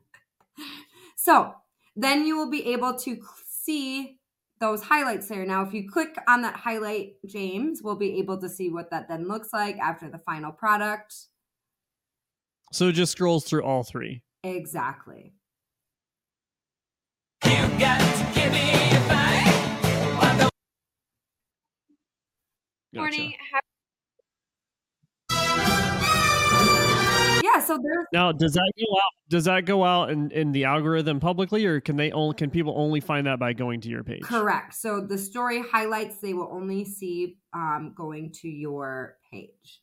so 1.18 1.54
then 1.96 2.26
you 2.26 2.36
will 2.36 2.50
be 2.50 2.66
able 2.74 2.98
to 2.98 3.20
see 3.48 4.18
those 4.64 4.82
highlights 4.82 5.28
there. 5.28 5.46
Now, 5.46 5.62
if 5.66 5.74
you 5.74 5.90
click 5.90 6.16
on 6.26 6.42
that 6.44 6.56
highlight, 6.56 7.16
James, 7.26 7.82
we'll 7.84 7.98
be 7.98 8.18
able 8.20 8.40
to 8.40 8.48
see 8.48 8.70
what 8.70 8.90
that 8.92 9.10
then 9.10 9.28
looks 9.28 9.50
like 9.52 9.78
after 9.78 10.10
the 10.10 10.20
final 10.20 10.54
product. 10.54 11.14
so 12.72 12.88
it 12.88 12.94
just 12.94 13.12
scrolls 13.12 13.44
through 13.44 13.64
all 13.64 13.84
three. 13.84 14.24
Exactly. 14.42 15.34
Gotcha. 22.94 23.32
Yeah, 27.54 27.62
so 27.62 27.78
there's 27.82 28.06
Now, 28.12 28.32
does 28.32 28.54
that 28.54 28.72
go 28.78 28.96
out? 28.98 29.12
Does 29.30 29.46
that 29.46 29.66
go 29.66 29.84
out 29.84 30.10
in, 30.12 30.32
in 30.32 30.52
the 30.52 30.66
algorithm 30.66 31.20
publicly, 31.20 31.66
or 31.66 31.80
can 31.80 31.96
they 31.96 32.12
only 32.12 32.36
can 32.36 32.50
people 32.50 32.74
only 32.76 33.00
find 33.00 33.28
that 33.28 33.40
by 33.40 33.54
going 33.54 33.82
to 33.82 33.90
your 33.90 34.04
page? 34.04 34.22
correct. 34.24 34.76
So 34.76 35.02
the 35.02 35.18
story 35.18 35.62
highlights 35.62 36.18
they 36.18 36.34
will 36.34 36.50
only 36.52 36.86
see 36.86 37.38
um, 37.54 37.94
going 37.96 38.32
to 38.42 38.50
your 38.50 39.18
page. 39.32 39.82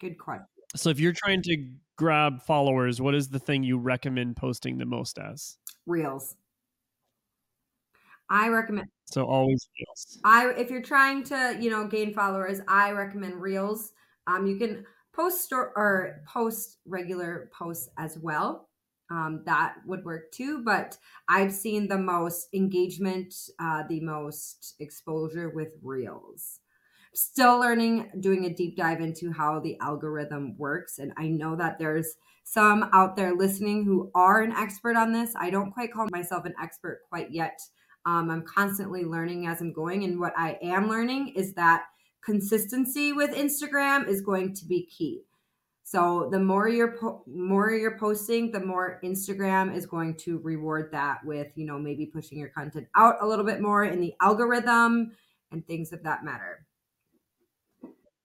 Good 0.00 0.18
question. 0.18 0.46
So 0.74 0.90
if 0.90 0.98
you're 0.98 1.12
trying 1.12 1.42
to 1.42 1.68
grab 1.96 2.42
followers, 2.42 3.00
what 3.00 3.14
is 3.14 3.28
the 3.28 3.38
thing 3.38 3.62
you 3.62 3.78
recommend 3.78 4.36
posting 4.36 4.78
the 4.78 4.86
most 4.86 5.18
as? 5.18 5.58
Reels. 5.86 6.36
I 8.30 8.48
recommend 8.48 8.88
So 9.04 9.26
always 9.26 9.68
reels. 9.78 10.18
I 10.24 10.48
if 10.52 10.70
you're 10.70 10.82
trying 10.82 11.22
to, 11.24 11.56
you 11.60 11.70
know, 11.70 11.86
gain 11.86 12.14
followers, 12.14 12.60
I 12.66 12.92
recommend 12.92 13.40
Reels. 13.40 13.92
Um, 14.26 14.46
you 14.46 14.56
can 14.56 14.86
post 15.14 15.52
or 15.52 16.22
post 16.26 16.78
regular 16.86 17.50
posts 17.56 17.88
as 17.98 18.18
well. 18.18 18.68
Um, 19.10 19.42
that 19.44 19.74
would 19.86 20.04
work 20.04 20.32
too, 20.32 20.62
but 20.64 20.96
I've 21.28 21.52
seen 21.52 21.86
the 21.88 21.98
most 21.98 22.48
engagement, 22.54 23.34
uh, 23.58 23.82
the 23.86 24.00
most 24.00 24.74
exposure 24.80 25.50
with 25.50 25.68
reels. 25.82 26.60
Still 27.14 27.60
learning, 27.60 28.10
doing 28.20 28.46
a 28.46 28.54
deep 28.54 28.74
dive 28.74 29.02
into 29.02 29.30
how 29.32 29.60
the 29.60 29.76
algorithm 29.80 30.56
works. 30.56 30.98
And 30.98 31.12
I 31.18 31.28
know 31.28 31.56
that 31.56 31.78
there's 31.78 32.16
some 32.44 32.88
out 32.94 33.16
there 33.16 33.34
listening 33.34 33.84
who 33.84 34.10
are 34.14 34.40
an 34.40 34.52
expert 34.52 34.96
on 34.96 35.12
this. 35.12 35.34
I 35.36 35.50
don't 35.50 35.72
quite 35.72 35.92
call 35.92 36.08
myself 36.10 36.46
an 36.46 36.54
expert 36.60 37.00
quite 37.10 37.30
yet. 37.30 37.60
Um, 38.06 38.30
I'm 38.30 38.42
constantly 38.42 39.04
learning 39.04 39.46
as 39.46 39.60
I'm 39.60 39.74
going. 39.74 40.04
And 40.04 40.18
what 40.18 40.32
I 40.38 40.58
am 40.62 40.88
learning 40.88 41.34
is 41.36 41.52
that 41.54 41.82
consistency 42.24 43.12
with 43.12 43.30
Instagram 43.30 44.08
is 44.08 44.20
going 44.20 44.54
to 44.54 44.64
be 44.64 44.86
key. 44.86 45.22
So 45.84 46.28
the 46.30 46.38
more 46.38 46.68
you're 46.68 46.96
po- 46.96 47.22
more 47.26 47.70
you're 47.72 47.98
posting, 47.98 48.50
the 48.50 48.64
more 48.64 49.00
Instagram 49.04 49.74
is 49.76 49.84
going 49.84 50.16
to 50.18 50.38
reward 50.38 50.90
that 50.92 51.24
with, 51.24 51.48
you 51.54 51.66
know, 51.66 51.78
maybe 51.78 52.06
pushing 52.06 52.38
your 52.38 52.48
content 52.48 52.86
out 52.96 53.16
a 53.20 53.26
little 53.26 53.44
bit 53.44 53.60
more 53.60 53.84
in 53.84 54.00
the 54.00 54.14
algorithm 54.20 55.12
and 55.50 55.66
things 55.66 55.92
of 55.92 56.02
that 56.04 56.24
matter. 56.24 56.66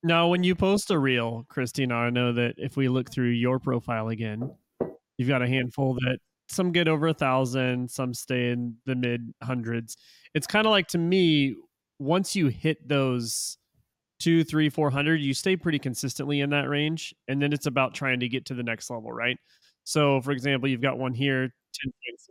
Now, 0.03 0.27
when 0.29 0.43
you 0.43 0.55
post 0.55 0.91
a 0.91 0.99
reel, 0.99 1.45
Christina, 1.49 1.95
I 1.95 2.09
know 2.11 2.31
that 2.31 2.53
if 2.57 2.77
we 2.77 2.87
look 2.87 3.11
through 3.11 3.31
your 3.31 3.59
profile 3.59 4.09
again, 4.09 4.49
you've 5.17 5.27
got 5.27 5.41
a 5.41 5.47
handful 5.47 5.95
that 5.95 6.19
some 6.47 6.71
get 6.71 6.87
over 6.87 7.07
a 7.07 7.13
thousand, 7.13 7.89
some 7.91 8.13
stay 8.13 8.51
in 8.51 8.75
the 8.85 8.95
mid 8.95 9.33
hundreds. 9.43 9.97
It's 10.33 10.47
kind 10.47 10.65
of 10.65 10.71
like 10.71 10.87
to 10.89 10.97
me, 10.97 11.55
once 11.99 12.35
you 12.35 12.47
hit 12.47 12.87
those 12.87 13.57
two, 14.19 14.43
three, 14.43 14.69
four 14.69 14.89
hundred, 14.89 15.21
you 15.21 15.33
stay 15.33 15.55
pretty 15.55 15.79
consistently 15.79 16.41
in 16.41 16.49
that 16.51 16.69
range. 16.69 17.13
And 17.27 17.41
then 17.41 17.53
it's 17.53 17.65
about 17.65 17.93
trying 17.93 18.19
to 18.21 18.27
get 18.27 18.45
to 18.45 18.53
the 18.53 18.63
next 18.63 18.89
level, 18.89 19.11
right? 19.11 19.37
So, 19.83 20.19
for 20.21 20.31
example, 20.31 20.67
you've 20.69 20.81
got 20.81 20.97
one 20.97 21.13
here, 21.13 21.53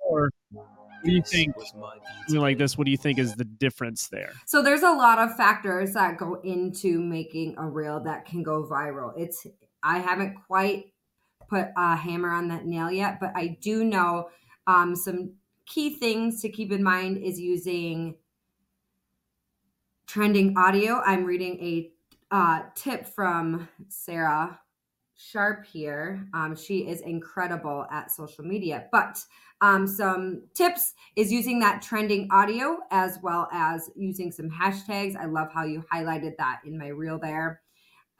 10.4. 0.05 0.29
What 0.51 0.64
do 1.05 1.12
you 1.12 1.22
think, 1.22 1.55
something 1.59 2.40
like 2.40 2.59
this, 2.59 2.77
what 2.77 2.85
do 2.85 2.90
you 2.90 2.96
think 2.96 3.18
is 3.18 3.35
the 3.35 3.44
difference 3.44 4.09
there? 4.09 4.33
So, 4.44 4.62
there's 4.62 4.83
a 4.83 4.90
lot 4.90 5.18
of 5.18 5.37
factors 5.37 5.94
that 5.94 6.18
go 6.18 6.40
into 6.42 7.01
making 7.01 7.55
a 7.57 7.66
reel 7.66 8.01
that 8.01 8.27
can 8.27 8.42
go 8.42 8.66
viral. 8.70 9.12
It's, 9.16 9.46
I 9.83 10.01
haven't 10.01 10.35
quite 10.46 10.92
put 11.49 11.68
a 11.77 11.96
hammer 11.96 12.31
on 12.31 12.49
that 12.49 12.66
nail 12.66 12.90
yet, 12.90 13.20
but 13.20 13.33
I 13.35 13.57
do 13.61 13.85
know 13.85 14.29
um, 14.66 14.96
some 14.96 15.35
key 15.64 15.90
things 15.90 16.42
to 16.42 16.49
keep 16.49 16.72
in 16.72 16.83
mind 16.83 17.18
is 17.18 17.40
using 17.40 18.16
trending 20.06 20.56
audio. 20.56 21.00
I'm 21.04 21.24
reading 21.24 21.58
a 21.60 21.90
uh, 22.30 22.62
tip 22.74 23.06
from 23.06 23.68
Sarah 23.88 24.58
Sharp 25.16 25.64
here. 25.64 26.28
Um, 26.34 26.54
she 26.54 26.86
is 26.86 27.00
incredible 27.00 27.86
at 27.90 28.10
social 28.10 28.44
media, 28.44 28.86
but 28.92 29.18
um, 29.60 29.86
some 29.86 30.42
tips 30.54 30.94
is 31.16 31.32
using 31.32 31.58
that 31.60 31.80
trending 31.80 32.28
audio 32.30 32.78
as 32.90 33.18
well 33.22 33.48
as 33.52 33.90
using 33.96 34.30
some 34.30 34.50
hashtags. 34.50 35.16
I 35.16 35.26
love 35.26 35.48
how 35.52 35.64
you 35.64 35.84
highlighted 35.92 36.36
that 36.38 36.60
in 36.66 36.78
my 36.78 36.88
reel 36.88 37.18
there. 37.18 37.62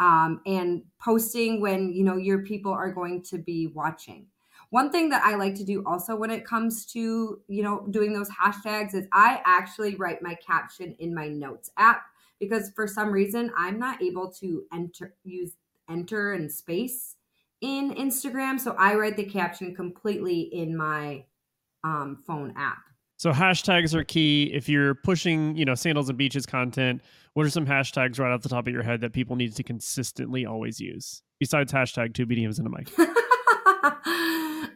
Um, 0.01 0.41
and 0.47 0.83
posting 1.01 1.61
when 1.61 1.93
you 1.93 2.05
know 2.05 2.17
your 2.17 2.41
people 2.41 2.73
are 2.73 2.93
going 2.93 3.23
to 3.25 3.39
be 3.39 3.69
watching. 3.69 4.27
One 4.71 4.91
thing 4.91 5.11
that 5.11 5.23
I 5.25 5.37
like 5.37 5.55
to 5.57 5.65
do 5.65 5.83
also 5.87 6.17
when 6.17 6.31
it 6.31 6.45
comes 6.45 6.85
to, 6.87 7.41
you 7.49 7.63
know, 7.63 7.87
doing 7.91 8.13
those 8.13 8.31
hashtags 8.31 8.95
is 8.95 9.07
I 9.13 9.41
actually 9.45 9.95
write 9.95 10.23
my 10.23 10.35
caption 10.35 10.95
in 10.99 11.15
my 11.15 11.29
notes 11.29 11.71
app 11.77 12.07
because 12.41 12.71
for 12.75 12.87
some 12.87 13.11
reason 13.11 13.53
I'm 13.57 13.79
not 13.79 14.03
able 14.03 14.31
to 14.41 14.65
enter 14.73 15.15
use 15.25 15.53
enter 15.89 16.33
and 16.33 16.51
space 16.51 17.17
in 17.61 17.95
Instagram, 17.95 18.61
so 18.61 18.73
I 18.79 18.95
write 18.95 19.17
the 19.17 19.25
caption 19.25 19.75
completely 19.75 20.41
in 20.41 20.77
my 20.77 21.25
um, 21.85 22.23
phone 22.27 22.53
app. 22.57 22.83
So 23.19 23.33
hashtags 23.33 23.95
are 23.95 24.05
key. 24.05 24.51
If 24.53 24.69
you're 24.69 24.95
pushing, 24.95 25.57
you 25.57 25.65
know, 25.65 25.75
sandals 25.75 26.11
and 26.11 26.19
beaches 26.19 26.45
content, 26.45 27.01
what 27.33 27.47
are 27.47 27.51
some 27.51 27.67
hashtags 27.67 28.19
right 28.19 28.31
off 28.31 28.43
the 28.43 28.51
top 28.51 28.67
of 28.67 28.73
your 28.73 28.83
head 28.83 29.01
that 29.01 29.15
people 29.15 29.37
need 29.37 29.55
to 29.57 29.63
consistently 29.63 30.45
always 30.45 30.81
use? 30.81 31.23
Besides 31.41 31.73
hashtag 31.73 32.13
two 32.13 32.27
BDMs 32.27 32.61
in 32.61 32.67
a 32.67 32.71
mic. 32.71 32.93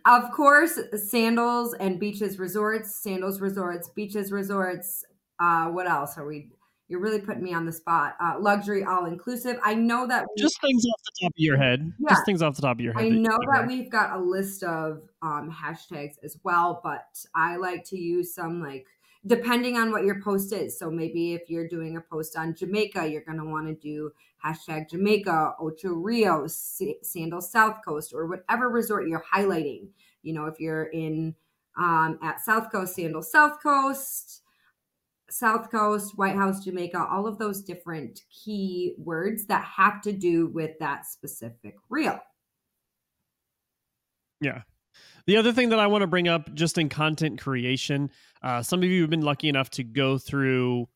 of 0.07 0.31
course, 0.33 0.79
sandals 1.09 1.75
and 1.75 1.99
beaches 1.99 2.39
resorts, 2.39 2.95
sandals 2.95 3.41
resorts, 3.41 3.89
beaches 3.91 4.33
resorts. 4.33 5.05
Uh, 5.39 5.67
what 5.69 5.89
else 5.89 6.19
are 6.19 6.27
we? 6.27 6.51
You're 6.89 7.01
really 7.01 7.21
putting 7.21 7.43
me 7.43 7.55
on 7.55 7.67
the 7.67 7.73
spot. 7.73 8.17
Uh, 8.21 8.35
luxury 8.41 8.85
all 8.85 9.07
inclusive. 9.07 9.59
I 9.63 9.75
know 9.75 10.09
that 10.09 10.27
we, 10.37 10.43
just 10.43 10.61
things 10.61 10.85
off 10.85 11.01
the 11.05 11.25
top 11.25 11.31
of 11.31 11.39
your 11.39 11.57
head. 11.57 11.93
Yeah, 12.01 12.09
just 12.11 12.27
things 12.27 12.43
off 12.43 12.57
the 12.57 12.63
top 12.63 12.77
of 12.79 12.81
your 12.81 12.93
head. 12.93 13.05
I 13.05 13.09
know 13.11 13.39
that, 13.53 13.61
that 13.61 13.67
we've 13.69 13.91
got 13.91 14.19
a 14.19 14.21
list 14.21 14.65
of 14.65 15.03
um, 15.23 15.55
hashtags 15.55 16.15
as 16.25 16.37
well, 16.43 16.81
but 16.83 17.07
I 17.35 17.57
like 17.57 17.85
to 17.87 17.99
use 17.99 18.35
some 18.35 18.61
like 18.61 18.87
depending 19.27 19.77
on 19.77 19.93
what 19.93 20.05
your 20.05 20.21
post 20.21 20.53
is. 20.53 20.79
So 20.79 20.91
maybe 20.91 21.35
if 21.35 21.49
you're 21.49 21.69
doing 21.69 21.97
a 21.97 22.01
post 22.01 22.37
on 22.37 22.55
Jamaica, 22.55 23.07
you're 23.07 23.23
going 23.23 23.39
to 23.39 23.45
want 23.45 23.69
to 23.69 23.75
do 23.75 24.11
hashtag 24.45 24.91
Jamaica, 24.91 25.55
Ocho 25.61 25.91
Rios, 25.91 26.81
Sandal 27.03 27.41
South 27.41 27.79
Coast, 27.85 28.13
or 28.15 28.27
whatever 28.27 28.69
resort 28.69 29.09
you're 29.09 29.25
highlighting. 29.33 29.89
You 30.23 30.35
know, 30.35 30.47
if 30.47 30.59
you're 30.59 30.85
in 30.85 31.35
um, 31.79 32.19
at 32.23 32.41
South 32.41 32.71
Coast, 32.71 32.95
Sandal 32.95 33.23
South 33.23 33.63
Coast, 33.63 34.43
South 35.31 35.71
Coast, 35.71 36.19
White 36.19 36.37
House, 36.37 36.65
Jamaica, 36.65 37.07
all 37.11 37.27
of 37.27 37.39
those 37.39 37.63
different 37.63 38.21
key 38.31 38.95
words 38.99 39.47
that 39.47 39.65
have 39.65 40.03
to 40.03 40.13
do 40.13 40.49
with 40.49 40.79
that 40.81 41.07
specific 41.07 41.77
reel. 41.89 42.19
Yeah. 44.41 44.63
The 45.27 45.37
other 45.37 45.53
thing 45.53 45.69
that 45.69 45.79
I 45.79 45.87
want 45.87 46.03
to 46.03 46.07
bring 46.07 46.29
up 46.29 46.53
just 46.55 46.79
in 46.79 46.89
content 46.89 47.41
creation, 47.41 48.11
uh, 48.43 48.63
some 48.63 48.83
of 48.83 48.89
you 48.89 49.03
have 49.03 49.11
been 49.11 49.21
lucky 49.21 49.49
enough 49.49 49.71
to 49.71 49.85
go 49.85 50.19
through 50.19 50.89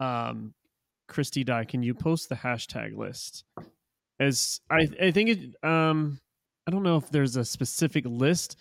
um, 0.00 0.54
Krysti 1.08 1.44
Dye. 1.44 1.64
Can 1.64 1.82
you 1.82 1.94
post 1.94 2.28
the 2.28 2.34
hashtag 2.34 2.96
list? 2.96 3.44
As 4.20 4.60
I, 4.70 4.88
I 5.00 5.10
think 5.10 5.30
it, 5.30 5.64
um, 5.68 6.20
I 6.66 6.70
don't 6.70 6.82
know 6.82 6.96
if 6.96 7.10
there's 7.10 7.36
a 7.36 7.44
specific 7.44 8.04
list, 8.06 8.56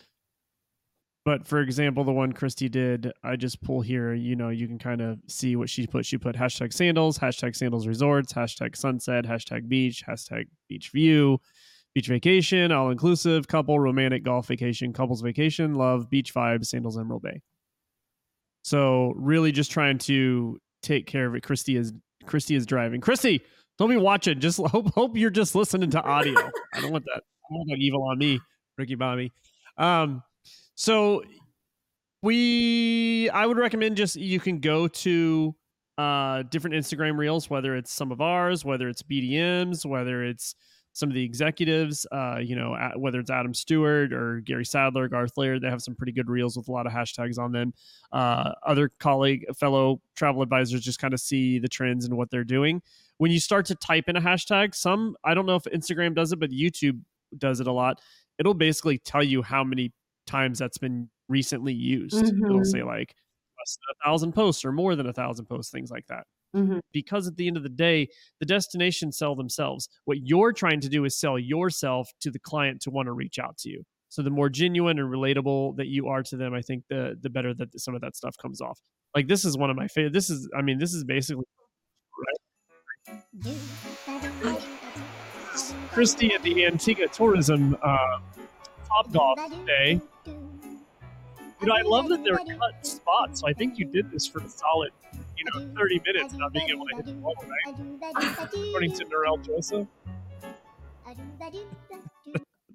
but 1.24 1.48
for 1.48 1.62
example, 1.62 2.04
the 2.04 2.12
one 2.12 2.34
Krysti 2.34 2.70
did, 2.70 3.12
I 3.24 3.36
just 3.36 3.62
pull 3.62 3.82
here, 3.82 4.14
you 4.14 4.36
know, 4.36 4.50
you 4.50 4.68
can 4.68 4.80
kind 4.80 5.02
of 5.02 5.20
see 5.28 5.56
what 5.56 5.70
she 5.70 5.86
put. 5.86 6.06
She 6.06 6.18
put 6.18 6.36
hashtag 6.36 6.74
sandals, 6.74 7.20
hashtag 7.20 7.56
sandals 7.56 7.86
resorts, 7.86 8.34
hashtag 8.34 8.76
sunset, 8.76 9.26
hashtag 9.26 9.68
beach, 9.68 10.04
hashtag 10.08 10.46
beach 10.68 10.90
view, 10.90 11.40
beach 11.94 12.08
vacation, 12.08 12.72
all 12.72 12.90
inclusive, 12.90 13.48
couple, 13.48 13.80
romantic, 13.80 14.24
golf 14.24 14.48
vacation, 14.48 14.94
couples 14.94 15.22
vacation, 15.22 15.76
love, 15.76 16.10
beach 16.10 16.34
vibes, 16.34 16.68
sandals, 16.68 16.98
Emerald 16.98 17.22
Bay. 17.22 17.42
So 18.64 19.14
really 19.16 19.52
just 19.52 19.72
trying 19.72 20.00
to 20.00 20.60
take 20.82 21.06
care 21.06 21.28
of 21.28 21.36
it. 21.36 21.44
Christy 21.44 21.76
is 21.76 21.94
Krysti 22.26 22.56
is 22.56 22.66
driving. 22.66 23.02
Krysti, 23.02 23.42
don't 23.78 23.90
be 23.90 23.98
watching. 23.98 24.40
Just 24.40 24.60
hope 24.68 24.94
hope 24.94 25.18
you're 25.18 25.30
just 25.30 25.56
listening 25.56 25.90
to 25.92 26.02
audio. 26.02 26.40
I 26.74 26.82
don't 26.82 26.92
want 26.92 27.06
that. 27.06 27.22
I 27.22 27.48
don't 27.50 27.60
want 27.60 27.70
that 27.70 27.80
evil 27.80 28.04
on 28.04 28.18
me, 28.18 28.40
Ricky 28.78 28.96
Bobby. 28.96 29.32
Um, 29.78 30.24
so 30.76 31.24
we 32.22 33.30
I 33.30 33.46
would 33.46 33.58
recommend 33.58 33.98
just 33.98 34.16
you 34.16 34.40
can 34.40 34.60
go 34.60 34.88
to 34.88 35.56
uh 35.98 36.44
different 36.44 36.76
Instagram 36.76 37.18
reels, 37.18 37.50
whether 37.50 37.76
it's 37.76 37.92
some 37.92 38.12
of 38.12 38.22
ours, 38.22 38.64
whether 38.64 38.88
it's 38.88 39.04
BDMs, 39.04 39.86
whether 39.86 40.24
it's 40.24 40.56
some 40.94 41.10
of 41.10 41.16
the 41.16 41.24
executives, 41.24 42.06
uh, 42.12 42.38
you 42.42 42.56
know, 42.56 42.76
whether 42.98 43.20
it's 43.20 43.30
Adam 43.30 43.54
Stewart 43.54 44.12
or 44.12 44.42
Gary 44.42 44.66
Sadler, 44.66 45.08
Garth 45.08 45.38
Laird, 45.38 45.62
they 45.62 45.70
have 45.70 45.82
some 45.82 45.96
pretty 45.96 46.12
good 46.12 46.30
reels 46.30 46.58
with 46.58 46.68
a 46.68 46.72
lot 46.72 46.86
of 46.86 46.92
hashtags 46.92 47.40
on 47.40 47.52
them. 47.52 47.74
Uh, 48.12 48.52
other 48.66 48.92
colleague, 49.00 49.46
fellow 49.58 50.02
travel 50.16 50.42
advisors 50.42 50.82
just 50.82 51.00
kind 51.00 51.14
of 51.14 51.20
see 51.20 51.60
the 51.60 51.70
trends 51.70 52.06
and 52.06 52.18
what 52.18 52.30
they're 52.30 52.44
doing. 52.44 52.82
When 53.18 53.32
you 53.32 53.40
start 53.40 53.66
to 53.68 53.76
type 53.76 54.10
in 54.10 54.18
a 54.18 54.22
hashtag, 54.22 54.76
some, 54.76 55.16
I 55.24 55.34
don't 55.34 55.46
know 55.46 55.56
if 55.56 55.64
Instagram 55.64 56.14
does 56.16 56.34
it, 56.34 56.40
but 56.40 56.50
YouTube 56.50 57.00
does 57.38 57.60
it 57.60 57.68
a 57.68 57.72
lot. 57.72 58.02
It'll 58.38 58.54
basically 58.54 58.98
tell 58.98 59.24
you 59.24 59.42
how 59.42 59.64
many 59.64 59.94
times 60.28 60.60
that's 60.60 60.78
been 60.78 61.10
recently 61.30 61.74
used. 61.74 62.16
Mm-hmm. 62.16 62.46
It'll 62.46 62.66
say 62.66 62.84
like 62.84 63.16
less 63.60 63.78
than 63.78 63.96
a 63.96 64.06
thousand 64.06 64.34
posts 64.34 64.66
or 64.66 64.72
more 64.72 64.96
than 64.96 65.08
a 65.08 65.14
thousand 65.14 65.46
posts, 65.46 65.72
things 65.72 65.92
like 65.92 66.08
that. 66.08 66.26
Mm-hmm. 66.56 66.80
Because 66.92 67.28
at 67.28 67.38
the 67.38 67.48
end 67.48 67.58
of 67.58 67.64
the 67.64 67.70
day, 67.70 68.10
the 68.40 68.46
destinations 68.46 69.18
sell 69.18 69.36
themselves. 69.36 69.88
What 70.06 70.20
you're 70.24 70.52
trying 70.52 70.82
to 70.82 70.90
do 70.90 71.06
is 71.06 71.18
sell 71.18 71.40
yourself 71.40 72.10
to 72.22 72.32
the 72.32 72.40
client 72.40 72.82
to 72.82 72.90
want 72.90 73.08
to 73.08 73.14
reach 73.14 73.40
out 73.40 73.58
to 73.60 73.70
you. 73.70 73.84
So 74.10 74.22
the 74.22 74.30
more 74.30 74.50
genuine 74.50 75.00
and 75.00 75.10
relatable 75.10 75.78
that 75.78 75.88
you 75.88 76.08
are 76.08 76.22
to 76.24 76.36
them, 76.36 76.54
I 76.54 76.62
think 76.62 76.84
the 76.90 77.18
the 77.22 77.30
better 77.30 77.54
that 77.54 77.80
some 77.80 77.96
of 77.96 78.02
that 78.02 78.18
stuff 78.18 78.36
comes 78.36 78.60
off. 78.60 78.78
Like 79.16 79.28
this 79.28 79.46
is 79.46 79.58
one 79.58 79.70
of 79.70 79.78
my 79.78 79.88
favorite. 79.88 80.12
This 80.12 80.30
is, 80.30 80.50
I 80.58 80.62
mean, 80.62 80.78
this 80.80 80.94
is 80.94 81.06
basically 81.06 81.46
right. 82.18 83.52
Krysti 85.92 86.34
at 86.34 86.44
the 86.44 86.66
Antigua 86.66 87.08
Tourism 87.08 87.78
uh, 87.82 88.20
Top 88.88 89.12
Golf 89.14 89.40
Day. 89.66 90.02
You 91.62 91.67
know, 91.67 91.76
I 91.76 91.82
love 91.82 92.10
that 92.10 92.24
they're 92.24 92.38
cut 92.38 92.86
spots. 92.86 93.41
So 93.41 93.47
I 93.47 93.54
think 93.54 93.78
you 93.78 93.86
did 93.86 94.12
this 94.12 94.26
for 94.26 94.39
a 94.39 94.50
solid 94.50 94.91
you 95.41 95.60
know, 95.60 95.74
30 95.76 96.02
minutes 96.06 96.34
not 96.36 96.54
being 96.54 96.69
able 96.69 96.86
to 96.88 96.95
hit 96.95 97.06
the 97.06 97.13
ball, 97.13 97.36
right? 97.47 97.76
According 98.54 98.93
to 98.93 99.06
Norel 99.06 99.43
Joseph. 99.43 99.88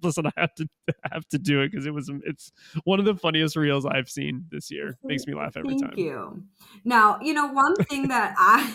Listen, 0.03 0.27
I 0.27 0.33
have 0.37 0.55
to 0.57 0.69
have 1.11 1.27
to 1.29 1.39
do 1.39 1.63
it 1.63 1.71
because 1.71 1.87
it 1.87 1.95
was 1.95 2.11
it's 2.25 2.53
one 2.85 2.99
of 2.99 3.07
the 3.07 3.15
funniest 3.15 3.57
reels 3.57 3.87
I've 3.87 4.11
seen 4.11 4.45
this 4.51 4.71
year. 4.71 4.99
Makes 5.03 5.27
me 5.27 5.35
laugh 5.35 5.57
every 5.57 5.71
Thank 5.71 5.83
time. 5.83 5.91
Thank 5.91 6.01
you. 6.01 6.43
Now, 6.85 7.19
you 7.23 7.33
know, 7.33 7.47
one 7.47 7.75
thing 7.77 8.09
that 8.09 8.35
I 8.37 8.75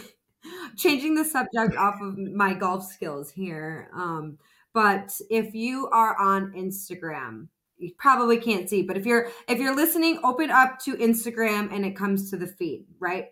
changing 0.77 1.15
the 1.15 1.23
subject 1.23 1.75
off 1.77 2.01
of 2.01 2.17
my 2.17 2.53
golf 2.53 2.85
skills 2.85 3.31
here. 3.31 3.89
Um, 3.93 4.39
but 4.73 5.13
if 5.29 5.53
you 5.53 5.89
are 5.89 6.19
on 6.19 6.53
Instagram, 6.53 7.47
you 7.81 7.91
probably 7.97 8.37
can't 8.37 8.69
see, 8.69 8.81
but 8.83 8.97
if 8.97 9.05
you're 9.05 9.29
if 9.47 9.59
you're 9.59 9.75
listening, 9.75 10.19
open 10.23 10.51
up 10.51 10.79
to 10.79 10.95
Instagram 10.95 11.73
and 11.73 11.85
it 11.85 11.95
comes 11.95 12.29
to 12.29 12.37
the 12.37 12.47
feed, 12.47 12.85
right? 12.99 13.27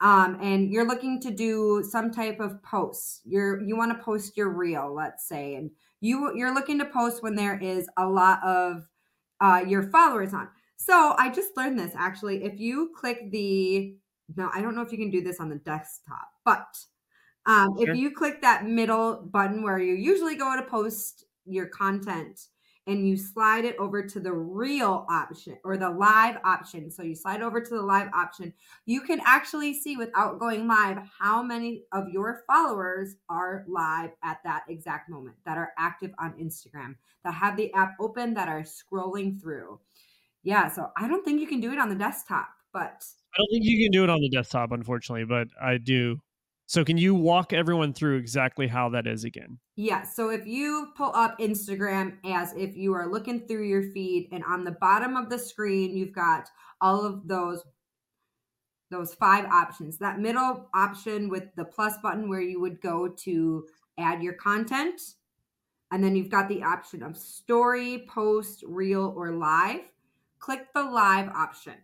Um, 0.00 0.38
and 0.40 0.70
you're 0.70 0.86
looking 0.86 1.20
to 1.22 1.30
do 1.30 1.84
some 1.88 2.12
type 2.12 2.38
of 2.38 2.62
post. 2.62 3.22
You're 3.24 3.62
you 3.62 3.76
want 3.76 3.96
to 3.96 4.02
post 4.02 4.36
your 4.36 4.50
reel, 4.50 4.94
let's 4.94 5.26
say, 5.26 5.56
and 5.56 5.70
you 6.00 6.32
you're 6.36 6.54
looking 6.54 6.78
to 6.78 6.84
post 6.84 7.22
when 7.22 7.34
there 7.34 7.58
is 7.58 7.88
a 7.96 8.06
lot 8.06 8.42
of 8.44 8.88
uh, 9.40 9.64
your 9.66 9.90
followers 9.90 10.32
on. 10.32 10.48
So 10.76 11.14
I 11.18 11.30
just 11.30 11.56
learned 11.56 11.78
this 11.78 11.92
actually. 11.96 12.44
If 12.44 12.60
you 12.60 12.92
click 12.96 13.30
the 13.32 13.96
no, 14.36 14.50
I 14.54 14.60
don't 14.60 14.74
know 14.74 14.82
if 14.82 14.92
you 14.92 14.98
can 14.98 15.10
do 15.10 15.22
this 15.22 15.40
on 15.40 15.48
the 15.48 15.56
desktop, 15.56 16.28
but 16.44 16.78
um, 17.46 17.76
Sure. 17.78 17.90
if 17.90 17.96
you 17.96 18.10
click 18.10 18.42
that 18.42 18.66
middle 18.66 19.22
button 19.32 19.62
where 19.62 19.78
you 19.78 19.94
usually 19.94 20.36
go 20.36 20.54
to 20.54 20.62
post 20.62 21.24
your 21.46 21.66
content 21.66 22.38
and 22.88 23.06
you 23.06 23.16
slide 23.16 23.66
it 23.66 23.76
over 23.78 24.02
to 24.02 24.18
the 24.18 24.32
real 24.32 25.06
option 25.10 25.58
or 25.62 25.76
the 25.76 25.90
live 25.90 26.38
option. 26.42 26.90
So 26.90 27.02
you 27.02 27.14
slide 27.14 27.42
over 27.42 27.60
to 27.60 27.70
the 27.70 27.82
live 27.82 28.08
option, 28.14 28.54
you 28.86 29.02
can 29.02 29.20
actually 29.26 29.74
see 29.74 29.96
without 29.96 30.40
going 30.40 30.66
live 30.66 30.98
how 31.18 31.42
many 31.42 31.84
of 31.92 32.08
your 32.08 32.44
followers 32.46 33.16
are 33.28 33.66
live 33.68 34.10
at 34.24 34.38
that 34.44 34.64
exact 34.68 35.10
moment 35.10 35.36
that 35.44 35.58
are 35.58 35.72
active 35.78 36.12
on 36.18 36.32
Instagram, 36.40 36.96
that 37.24 37.34
have 37.34 37.58
the 37.58 37.72
app 37.74 37.94
open, 38.00 38.32
that 38.34 38.48
are 38.48 38.62
scrolling 38.62 39.40
through. 39.40 39.78
Yeah, 40.42 40.68
so 40.68 40.90
I 40.96 41.08
don't 41.08 41.24
think 41.24 41.40
you 41.40 41.46
can 41.46 41.60
do 41.60 41.72
it 41.72 41.78
on 41.78 41.90
the 41.90 41.94
desktop, 41.94 42.48
but 42.72 43.04
I 43.34 43.38
don't 43.38 43.50
think 43.50 43.64
you 43.64 43.84
can 43.84 43.92
do 43.92 44.02
it 44.02 44.10
on 44.10 44.20
the 44.20 44.30
desktop, 44.30 44.72
unfortunately, 44.72 45.26
but 45.26 45.48
I 45.62 45.76
do. 45.76 46.20
So 46.68 46.84
can 46.84 46.98
you 46.98 47.14
walk 47.14 47.54
everyone 47.54 47.94
through 47.94 48.18
exactly 48.18 48.66
how 48.66 48.90
that 48.90 49.06
is 49.06 49.24
again? 49.24 49.58
Yeah. 49.74 50.02
So 50.02 50.28
if 50.28 50.46
you 50.46 50.88
pull 50.94 51.12
up 51.14 51.38
Instagram 51.38 52.18
as 52.26 52.52
if 52.52 52.76
you 52.76 52.92
are 52.92 53.10
looking 53.10 53.46
through 53.46 53.66
your 53.66 53.90
feed, 53.94 54.28
and 54.32 54.44
on 54.44 54.64
the 54.64 54.76
bottom 54.78 55.16
of 55.16 55.30
the 55.30 55.38
screen, 55.38 55.96
you've 55.96 56.12
got 56.12 56.50
all 56.82 57.06
of 57.06 57.26
those 57.26 57.64
those 58.90 59.14
five 59.14 59.46
options. 59.46 59.96
That 59.96 60.18
middle 60.18 60.68
option 60.74 61.30
with 61.30 61.44
the 61.56 61.64
plus 61.64 61.94
button 62.02 62.28
where 62.28 62.42
you 62.42 62.60
would 62.60 62.82
go 62.82 63.08
to 63.08 63.66
add 63.98 64.22
your 64.22 64.34
content. 64.34 65.00
And 65.90 66.04
then 66.04 66.16
you've 66.16 66.30
got 66.30 66.50
the 66.50 66.62
option 66.62 67.02
of 67.02 67.16
story, 67.16 68.04
post, 68.10 68.62
reel, 68.66 69.14
or 69.16 69.32
live. 69.32 69.90
Click 70.38 70.66
the 70.74 70.82
live 70.82 71.30
option. 71.30 71.74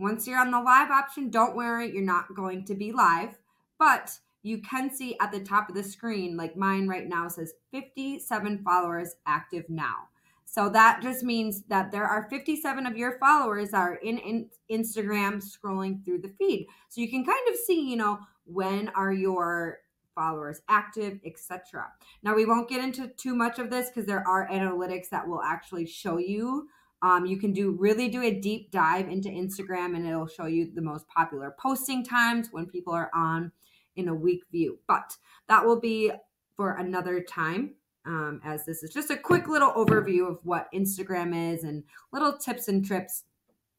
Once 0.00 0.26
you're 0.26 0.40
on 0.40 0.50
the 0.50 0.60
live 0.60 0.90
option, 0.90 1.30
don't 1.30 1.54
worry, 1.54 1.92
you're 1.92 2.02
not 2.02 2.34
going 2.34 2.64
to 2.64 2.74
be 2.74 2.90
live, 2.90 3.38
but 3.78 4.18
you 4.42 4.58
can 4.58 4.94
see 4.94 5.16
at 5.20 5.32
the 5.32 5.40
top 5.40 5.68
of 5.68 5.74
the 5.74 5.82
screen, 5.82 6.36
like 6.36 6.56
mine 6.56 6.86
right 6.86 7.08
now 7.08 7.26
says 7.28 7.52
57 7.72 8.62
followers 8.62 9.16
active 9.26 9.64
now. 9.68 10.08
So 10.44 10.68
that 10.70 11.00
just 11.02 11.24
means 11.24 11.64
that 11.68 11.90
there 11.90 12.04
are 12.04 12.28
57 12.30 12.86
of 12.86 12.96
your 12.96 13.18
followers 13.18 13.72
that 13.72 13.78
are 13.78 13.96
in, 13.96 14.18
in 14.18 14.48
Instagram 14.70 15.42
scrolling 15.42 16.04
through 16.04 16.20
the 16.20 16.32
feed. 16.38 16.68
So 16.88 17.00
you 17.00 17.10
can 17.10 17.24
kind 17.24 17.48
of 17.50 17.56
see, 17.56 17.90
you 17.90 17.96
know, 17.96 18.20
when 18.44 18.88
are 18.90 19.12
your 19.12 19.80
followers 20.14 20.62
active, 20.68 21.18
etc. 21.26 21.88
Now 22.22 22.34
we 22.34 22.46
won't 22.46 22.68
get 22.68 22.82
into 22.82 23.08
too 23.08 23.34
much 23.34 23.58
of 23.58 23.70
this 23.70 23.88
because 23.88 24.06
there 24.06 24.26
are 24.26 24.48
analytics 24.48 25.10
that 25.10 25.28
will 25.28 25.42
actually 25.42 25.86
show 25.86 26.18
you 26.18 26.68
um, 27.02 27.26
you 27.26 27.38
can 27.38 27.52
do 27.52 27.72
really 27.72 28.08
do 28.08 28.22
a 28.22 28.30
deep 28.30 28.70
dive 28.70 29.08
into 29.08 29.28
Instagram 29.28 29.96
and 29.96 30.06
it'll 30.06 30.26
show 30.26 30.46
you 30.46 30.70
the 30.74 30.82
most 30.82 31.06
popular 31.08 31.54
posting 31.60 32.04
times 32.04 32.48
when 32.52 32.66
people 32.66 32.92
are 32.92 33.10
on 33.14 33.52
in 33.96 34.08
a 34.08 34.14
week 34.14 34.42
view. 34.50 34.78
But 34.88 35.16
that 35.48 35.64
will 35.64 35.80
be 35.80 36.12
for 36.56 36.76
another 36.76 37.20
time. 37.20 37.74
Um, 38.06 38.40
as 38.44 38.64
this 38.64 38.84
is 38.84 38.92
just 38.94 39.10
a 39.10 39.16
quick 39.16 39.48
little 39.48 39.72
overview 39.72 40.30
of 40.30 40.38
what 40.44 40.68
Instagram 40.72 41.54
is 41.54 41.64
and 41.64 41.82
little 42.12 42.38
tips 42.38 42.68
and 42.68 42.84
trips, 42.86 43.24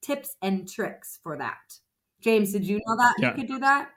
tips 0.02 0.36
and 0.42 0.70
tricks 0.70 1.18
for 1.24 1.38
that. 1.38 1.80
James, 2.20 2.52
did 2.52 2.66
you 2.66 2.82
know 2.86 2.98
that 2.98 3.16
Yeah. 3.20 3.30
you 3.30 3.36
could 3.36 3.48
do 3.48 3.60
that? 3.60 3.90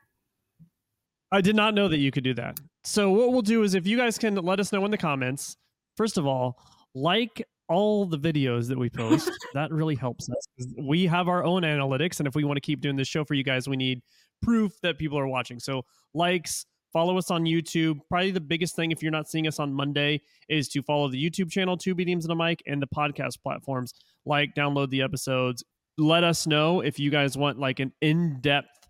I 1.33 1.41
did 1.41 1.57
not 1.57 1.75
know 1.75 1.89
that 1.89 1.99
you 1.99 2.11
could 2.13 2.25
do 2.25 2.35
that. 2.35 2.59
So 2.85 3.11
what 3.11 3.33
we'll 3.33 3.43
do 3.43 3.63
is 3.65 3.75
if 3.75 3.87
you 3.87 3.97
guys 3.97 4.19
can 4.19 4.37
let 4.37 4.61
us 4.61 4.73
know 4.73 4.85
in 4.85 4.91
the 4.93 4.99
comments, 4.99 5.57
first 5.97 6.17
of 6.17 6.27
all, 6.27 6.59
like 6.95 7.43
all 7.71 8.05
the 8.05 8.19
videos 8.19 8.69
that 8.69 8.77
we 8.79 8.91
post. 8.91 9.31
that 9.55 9.71
really 9.71 9.95
helps 9.95 10.29
us. 10.29 10.67
We 10.77 11.07
have 11.07 11.29
our 11.29 11.45
own 11.45 11.63
analytics, 11.63 12.19
and 12.19 12.29
if 12.29 12.35
we 12.35 12.45
want 12.45 12.57
to 12.57 12.61
keep 12.61 12.81
doing 12.81 12.97
this 12.97 13.09
show 13.09 13.25
for 13.25 13.35
you 13.35 13.45
guys, 13.45 13.69
we 13.69 13.77
need 13.77 14.03
proof 14.43 14.73
that 14.83 14.99
people 14.99 15.19
are 15.19 15.29
watching. 15.29 15.59
So 15.61 15.85
likes, 16.13 16.67
follow 16.93 17.17
us 17.17 17.31
on 17.31 17.45
YouTube. 17.45 18.01
Probably 18.09 18.33
the 18.33 18.41
biggest 18.41 18.77
thing 18.77 18.91
if 18.91 19.03
you're 19.03 19.13
not 19.13 19.29
seeing 19.29 19.47
us 19.47 19.59
on 19.59 19.73
Monday 19.73 20.21
is 20.49 20.69
to 20.71 20.83
follow 20.83 21.09
the 21.09 21.23
YouTube 21.23 21.51
channel, 21.51 21.77
Two 21.77 21.95
BDMs 21.95 22.25
and 22.25 22.33
a 22.33 22.35
Mic, 22.35 22.63
and 22.67 22.83
the 22.83 22.89
podcast 22.89 23.41
platforms. 23.43 23.95
Like, 24.27 24.55
download 24.55 24.91
the 24.91 25.03
episodes. 25.03 25.65
Let 25.97 26.25
us 26.25 26.47
know 26.47 26.81
if 26.81 26.99
you 26.99 27.11
guys 27.11 27.39
want 27.39 27.59
like 27.59 27.79
an 27.79 27.93
in-depth, 28.01 28.89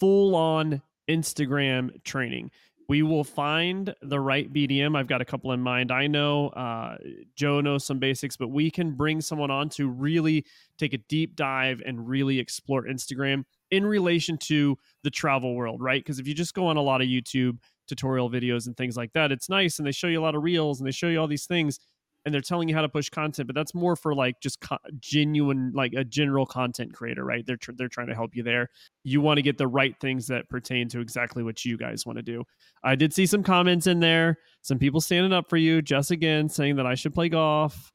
full-on 0.00 0.80
Instagram 1.10 2.02
training. 2.04 2.50
We 2.88 3.02
will 3.02 3.24
find 3.24 3.94
the 4.00 4.18
right 4.18 4.50
BDM. 4.50 4.96
I've 4.96 5.06
got 5.06 5.20
a 5.20 5.24
couple 5.24 5.52
in 5.52 5.60
mind. 5.60 5.92
I 5.92 6.06
know 6.06 6.48
uh, 6.48 6.96
Joe 7.36 7.60
knows 7.60 7.84
some 7.84 7.98
basics, 7.98 8.34
but 8.34 8.48
we 8.48 8.70
can 8.70 8.92
bring 8.92 9.20
someone 9.20 9.50
on 9.50 9.68
to 9.70 9.88
really 9.88 10.46
take 10.78 10.94
a 10.94 10.98
deep 10.98 11.36
dive 11.36 11.82
and 11.84 12.08
really 12.08 12.38
explore 12.38 12.84
Instagram 12.84 13.44
in 13.70 13.84
relation 13.84 14.38
to 14.38 14.78
the 15.04 15.10
travel 15.10 15.54
world, 15.54 15.82
right? 15.82 16.02
Because 16.02 16.18
if 16.18 16.26
you 16.26 16.32
just 16.32 16.54
go 16.54 16.66
on 16.66 16.78
a 16.78 16.82
lot 16.82 17.02
of 17.02 17.08
YouTube 17.08 17.58
tutorial 17.86 18.30
videos 18.30 18.66
and 18.66 18.76
things 18.76 18.96
like 18.96 19.12
that, 19.12 19.32
it's 19.32 19.50
nice 19.50 19.78
and 19.78 19.86
they 19.86 19.92
show 19.92 20.06
you 20.06 20.20
a 20.20 20.22
lot 20.22 20.34
of 20.34 20.42
reels 20.42 20.80
and 20.80 20.86
they 20.86 20.92
show 20.92 21.08
you 21.08 21.20
all 21.20 21.26
these 21.26 21.46
things 21.46 21.78
and 22.24 22.34
they're 22.34 22.40
telling 22.40 22.68
you 22.68 22.74
how 22.74 22.82
to 22.82 22.88
push 22.88 23.08
content, 23.08 23.46
but 23.46 23.54
that's 23.54 23.74
more 23.74 23.96
for 23.96 24.14
like 24.14 24.40
just 24.40 24.60
co- 24.60 24.78
genuine, 24.98 25.72
like 25.74 25.94
a 25.94 26.04
general 26.04 26.44
content 26.44 26.92
creator, 26.92 27.24
right? 27.24 27.46
They're 27.46 27.56
tr- 27.56 27.72
they're 27.76 27.88
trying 27.88 28.08
to 28.08 28.14
help 28.14 28.34
you 28.34 28.42
there. 28.42 28.68
You 29.04 29.20
want 29.20 29.38
to 29.38 29.42
get 29.42 29.56
the 29.56 29.66
right 29.66 29.94
things 30.00 30.26
that 30.26 30.48
pertain 30.48 30.88
to 30.90 31.00
exactly 31.00 31.42
what 31.42 31.64
you 31.64 31.78
guys 31.78 32.04
want 32.04 32.18
to 32.18 32.22
do. 32.22 32.44
I 32.82 32.96
did 32.96 33.14
see 33.14 33.26
some 33.26 33.42
comments 33.42 33.86
in 33.86 34.00
there, 34.00 34.38
some 34.62 34.78
people 34.78 35.00
standing 35.00 35.32
up 35.32 35.48
for 35.48 35.56
you. 35.56 35.80
Jess 35.80 36.10
again 36.10 36.48
saying 36.48 36.76
that 36.76 36.86
I 36.86 36.94
should 36.94 37.14
play 37.14 37.28
golf. 37.28 37.92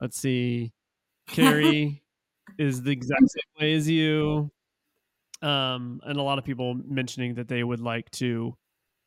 Let's 0.00 0.18
see, 0.18 0.72
Carrie 1.28 2.02
is 2.58 2.82
the 2.82 2.92
exact 2.92 3.22
same 3.22 3.60
way 3.60 3.74
as 3.74 3.88
you, 3.88 4.50
um, 5.40 6.00
and 6.04 6.18
a 6.18 6.22
lot 6.22 6.38
of 6.38 6.44
people 6.44 6.74
mentioning 6.74 7.34
that 7.34 7.48
they 7.48 7.64
would 7.64 7.80
like 7.80 8.10
to 8.12 8.54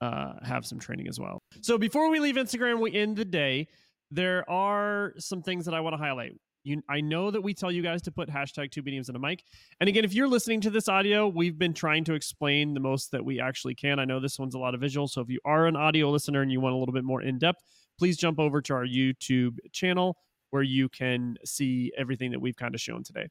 uh, 0.01 0.34
have 0.43 0.65
some 0.65 0.80
training 0.80 1.08
as 1.08 1.19
well. 1.19 1.41
So 1.62 1.78
before 1.78 2.10
we 2.10 2.19
leave 2.19 2.36
Instagram, 2.36 2.80
we 2.80 2.93
end 2.93 3.15
the 3.15 3.25
day 3.25 3.67
there 4.12 4.50
are 4.50 5.13
some 5.18 5.41
things 5.41 5.65
that 5.65 5.74
I 5.74 5.80
want 5.80 5.94
to 5.94 5.98
highlight. 5.98 6.34
You, 6.63 6.82
I 6.89 7.02
know 7.02 7.30
that 7.30 7.41
we 7.41 7.54
tell 7.54 7.72
you 7.72 7.84
guys 7.84 8.02
to 8.04 8.12
put 8.12 8.28
hashtag 8.28 8.72
two 8.72 8.82
BDMs 8.82 9.08
in 9.10 9.15
a 9.15 9.20
mic. 9.20 9.44
And 9.80 9.88
again, 9.88 10.04
if 10.04 10.13
you're 10.15 10.28
listening 10.28 10.62
to 10.62 10.72
this 10.72 10.89
audio, 10.89 11.28
we've 11.28 11.60
been 11.60 11.74
trying 11.76 12.04
to 12.06 12.15
explain 12.15 12.74
the 12.74 12.80
most 12.80 13.12
that 13.12 13.24
we 13.24 13.39
actually 13.39 13.76
can. 13.76 14.00
I 14.00 14.06
know 14.06 14.20
this 14.20 14.39
one's 14.39 14.56
a 14.56 14.60
lot 14.60 14.74
of 14.74 14.82
visual. 14.82 15.08
So 15.08 15.22
if 15.22 15.30
you 15.30 15.39
are 15.46 15.68
an 15.68 15.76
audio 15.76 16.10
listener 16.10 16.41
and 16.41 16.52
you 16.52 16.60
want 16.60 16.74
a 16.74 16.78
little 16.78 16.94
bit 16.94 17.04
more 17.04 17.22
in 17.22 17.38
depth, 17.38 17.62
please 18.00 18.18
jump 18.18 18.39
over 18.39 18.62
to 18.63 18.74
our 18.74 18.86
YouTube 18.86 19.58
channel 19.74 20.18
where 20.50 20.63
you 20.63 20.89
can 20.89 21.38
see 21.46 21.91
everything 21.98 22.32
that 22.32 22.39
we've 22.39 22.56
kind 22.56 22.74
of 22.74 22.82
shown 22.82 23.04
today. 23.04 23.28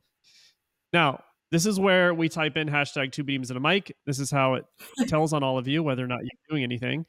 Now, 0.92 1.24
this 1.50 1.66
is 1.66 1.78
where 1.80 2.14
we 2.14 2.28
type 2.28 2.56
in 2.56 2.68
hashtag 2.68 3.10
two 3.12 3.24
BDMs 3.24 3.48
and 3.48 3.56
a 3.56 3.60
mic. 3.60 3.96
This 4.06 4.20
is 4.20 4.30
how 4.30 4.54
it 4.54 4.64
tells 5.08 5.32
on 5.32 5.42
all 5.42 5.58
of 5.58 5.66
you 5.66 5.82
whether 5.82 6.04
or 6.04 6.08
not 6.08 6.20
you're 6.20 6.30
doing 6.50 6.62
anything. 6.62 7.04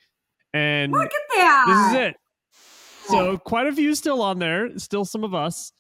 And 0.54 0.92
Look 0.92 1.06
at 1.06 1.12
that. 1.36 1.66
this 1.68 1.92
is 1.92 2.08
it. 2.10 2.16
So 3.08 3.38
quite 3.38 3.68
a 3.68 3.74
few 3.74 3.96
still 3.96 4.22
on 4.22 4.40
there, 4.40 4.78
still 4.78 5.06
some 5.06 5.24
of 5.24 5.34
us. 5.34 5.72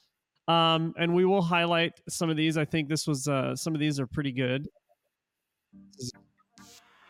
Um, 0.47 0.93
and 0.97 1.13
we 1.15 1.25
will 1.25 1.41
highlight 1.41 1.93
some 2.07 2.29
of 2.29 2.37
these. 2.37 2.57
I 2.57 2.65
think 2.65 2.87
this 2.87 3.07
was 3.07 3.27
uh, 3.27 3.55
some 3.55 3.73
of 3.73 3.79
these 3.79 3.99
are 3.99 4.05
pretty 4.05 4.31
good. 4.31 4.67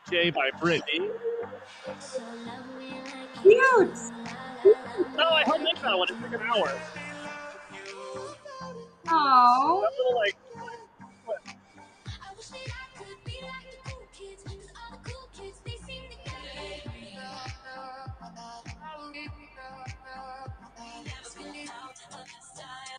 Jay 0.10 0.30
by 0.30 0.52
Brittany. 0.62 1.10
Cute. 3.42 3.98
No, 5.16 5.30
I 5.30 5.44
don't 5.46 5.64
that 5.82 5.98
one. 5.98 6.08
It 6.10 6.16
took 6.22 6.34
an 6.34 6.48
hour. 6.48 6.72
Oh. 9.08 9.88
Little 9.98 10.16
like 10.16 10.36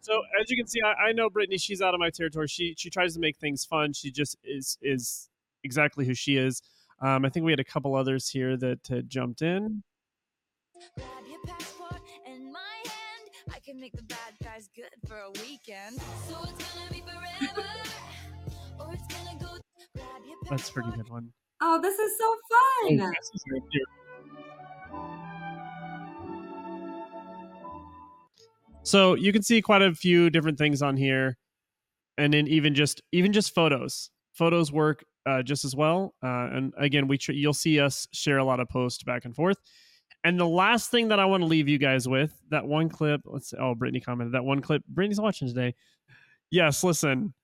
So 0.06 0.22
as 0.40 0.48
you 0.48 0.56
can 0.56 0.68
see, 0.68 0.80
I, 0.82 1.08
I 1.08 1.12
know 1.12 1.28
Brittany. 1.28 1.58
She's 1.58 1.82
out 1.82 1.92
of 1.92 1.98
my 1.98 2.10
territory. 2.10 2.46
She 2.46 2.76
she 2.78 2.90
tries 2.90 3.14
to 3.14 3.20
make 3.20 3.38
things 3.38 3.64
fun. 3.64 3.92
She 3.92 4.12
just 4.12 4.36
is 4.44 4.78
is 4.80 5.28
exactly 5.64 6.06
who 6.06 6.14
she 6.14 6.36
is. 6.36 6.62
Um, 7.00 7.24
I 7.24 7.28
think 7.28 7.44
we 7.44 7.50
had 7.50 7.58
a 7.58 7.64
couple 7.64 7.96
others 7.96 8.28
here 8.28 8.56
that 8.56 8.86
had 8.88 9.10
jumped 9.10 9.42
in. 9.42 9.82
I 13.52 13.58
can 13.64 13.80
make 13.80 13.96
the 13.96 14.04
bad 14.04 14.34
guys 14.44 14.68
good 14.76 14.94
for 15.08 15.16
a 15.16 15.30
weekend. 15.42 16.00
So 16.28 16.36
it's 16.44 16.74
gonna 16.74 16.92
be 16.92 17.00
forever. 17.00 17.68
or 18.78 18.94
it's 18.94 19.12
gonna 19.12 19.36
go. 19.40 19.58
Grab 19.92 20.06
your 20.24 20.36
That's 20.48 20.68
a 20.68 20.72
pretty 20.72 20.92
good 20.92 21.08
one. 21.08 21.32
Oh, 21.60 21.80
this 21.82 21.98
is 21.98 22.16
so 22.16 22.36
Oh, 22.52 22.88
fun. 22.88 23.12
So 28.86 29.14
you 29.16 29.32
can 29.32 29.42
see 29.42 29.60
quite 29.60 29.82
a 29.82 29.92
few 29.92 30.30
different 30.30 30.58
things 30.58 30.80
on 30.80 30.96
here, 30.96 31.36
and 32.18 32.32
then 32.32 32.46
even 32.46 32.72
just 32.72 33.02
even 33.10 33.32
just 33.32 33.52
photos. 33.52 34.10
Photos 34.32 34.70
work 34.70 35.04
uh, 35.26 35.42
just 35.42 35.64
as 35.64 35.74
well. 35.74 36.14
Uh, 36.22 36.50
and 36.52 36.72
again, 36.78 37.08
we 37.08 37.18
tr- 37.18 37.32
you'll 37.32 37.52
see 37.52 37.80
us 37.80 38.06
share 38.12 38.38
a 38.38 38.44
lot 38.44 38.60
of 38.60 38.68
posts 38.68 39.02
back 39.02 39.24
and 39.24 39.34
forth. 39.34 39.56
And 40.22 40.38
the 40.38 40.46
last 40.46 40.92
thing 40.92 41.08
that 41.08 41.18
I 41.18 41.24
want 41.24 41.42
to 41.42 41.48
leave 41.48 41.68
you 41.68 41.78
guys 41.78 42.06
with 42.06 42.32
that 42.50 42.64
one 42.64 42.88
clip. 42.88 43.22
Let's 43.24 43.50
see. 43.50 43.56
Oh, 43.56 43.74
Brittany 43.74 43.98
commented 43.98 44.34
that 44.34 44.44
one 44.44 44.62
clip. 44.62 44.84
Brittany's 44.86 45.20
watching 45.20 45.48
today. 45.48 45.74
Yes, 46.52 46.84
listen. 46.84 47.34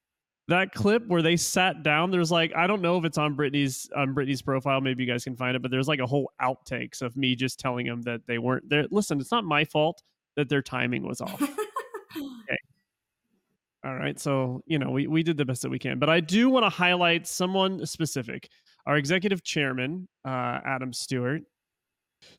That 0.46 0.72
clip 0.72 1.08
where 1.08 1.22
they 1.22 1.36
sat 1.36 1.82
down, 1.82 2.12
there's 2.12 2.30
like 2.30 2.54
I 2.54 2.68
don't 2.68 2.82
know 2.82 2.98
if 2.98 3.04
it's 3.04 3.18
on 3.18 3.34
Brittany's 3.34 3.90
on 3.96 4.14
Brittany's 4.14 4.42
profile. 4.42 4.80
Maybe 4.80 5.02
you 5.02 5.12
guys 5.12 5.24
can 5.24 5.34
find 5.34 5.56
it, 5.56 5.62
but 5.62 5.72
there's 5.72 5.88
like 5.88 5.98
a 5.98 6.06
whole 6.06 6.30
outtakes 6.40 7.02
of 7.02 7.16
me 7.16 7.34
just 7.34 7.58
telling 7.58 7.86
them 7.86 8.02
that 8.02 8.20
they 8.28 8.38
weren't 8.38 8.68
there. 8.68 8.86
Listen, 8.92 9.18
it's 9.18 9.32
not 9.32 9.44
my 9.44 9.64
fault 9.64 10.04
that 10.36 10.48
their 10.48 10.62
timing 10.62 11.06
was 11.06 11.20
off. 11.20 11.40
okay. 11.42 12.58
All 13.84 13.94
right. 13.94 14.18
So, 14.18 14.62
you 14.66 14.78
know, 14.78 14.90
we, 14.90 15.06
we 15.06 15.22
did 15.22 15.36
the 15.36 15.44
best 15.44 15.62
that 15.62 15.70
we 15.70 15.78
can. 15.78 15.98
But 15.98 16.08
I 16.08 16.20
do 16.20 16.48
want 16.48 16.64
to 16.64 16.70
highlight 16.70 17.26
someone 17.26 17.84
specific 17.86 18.48
our 18.84 18.96
executive 18.96 19.44
chairman, 19.44 20.08
uh, 20.24 20.58
Adam 20.64 20.92
Stewart. 20.92 21.42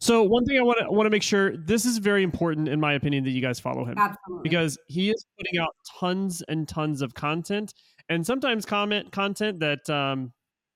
So, 0.01 0.23
one 0.23 0.45
thing 0.45 0.57
I 0.57 0.61
want 0.61 0.79
to 0.79 0.91
want 0.91 1.05
to 1.05 1.09
make 1.09 1.23
sure 1.23 1.55
this 1.55 1.85
is 1.85 1.97
very 1.97 2.23
important, 2.23 2.67
in 2.67 2.79
my 2.79 2.93
opinion, 2.93 3.23
that 3.25 3.31
you 3.31 3.41
guys 3.41 3.59
follow 3.59 3.85
him 3.85 3.97
Absolutely. 3.97 4.43
because 4.43 4.77
he 4.87 5.09
is 5.09 5.25
putting 5.37 5.59
out 5.59 5.75
tons 5.99 6.41
and 6.47 6.67
tons 6.67 7.01
of 7.01 7.13
content 7.13 7.73
and 8.09 8.25
sometimes 8.25 8.65
comment 8.65 9.11
content 9.11 9.59
that 9.59 9.89
um 9.89 10.31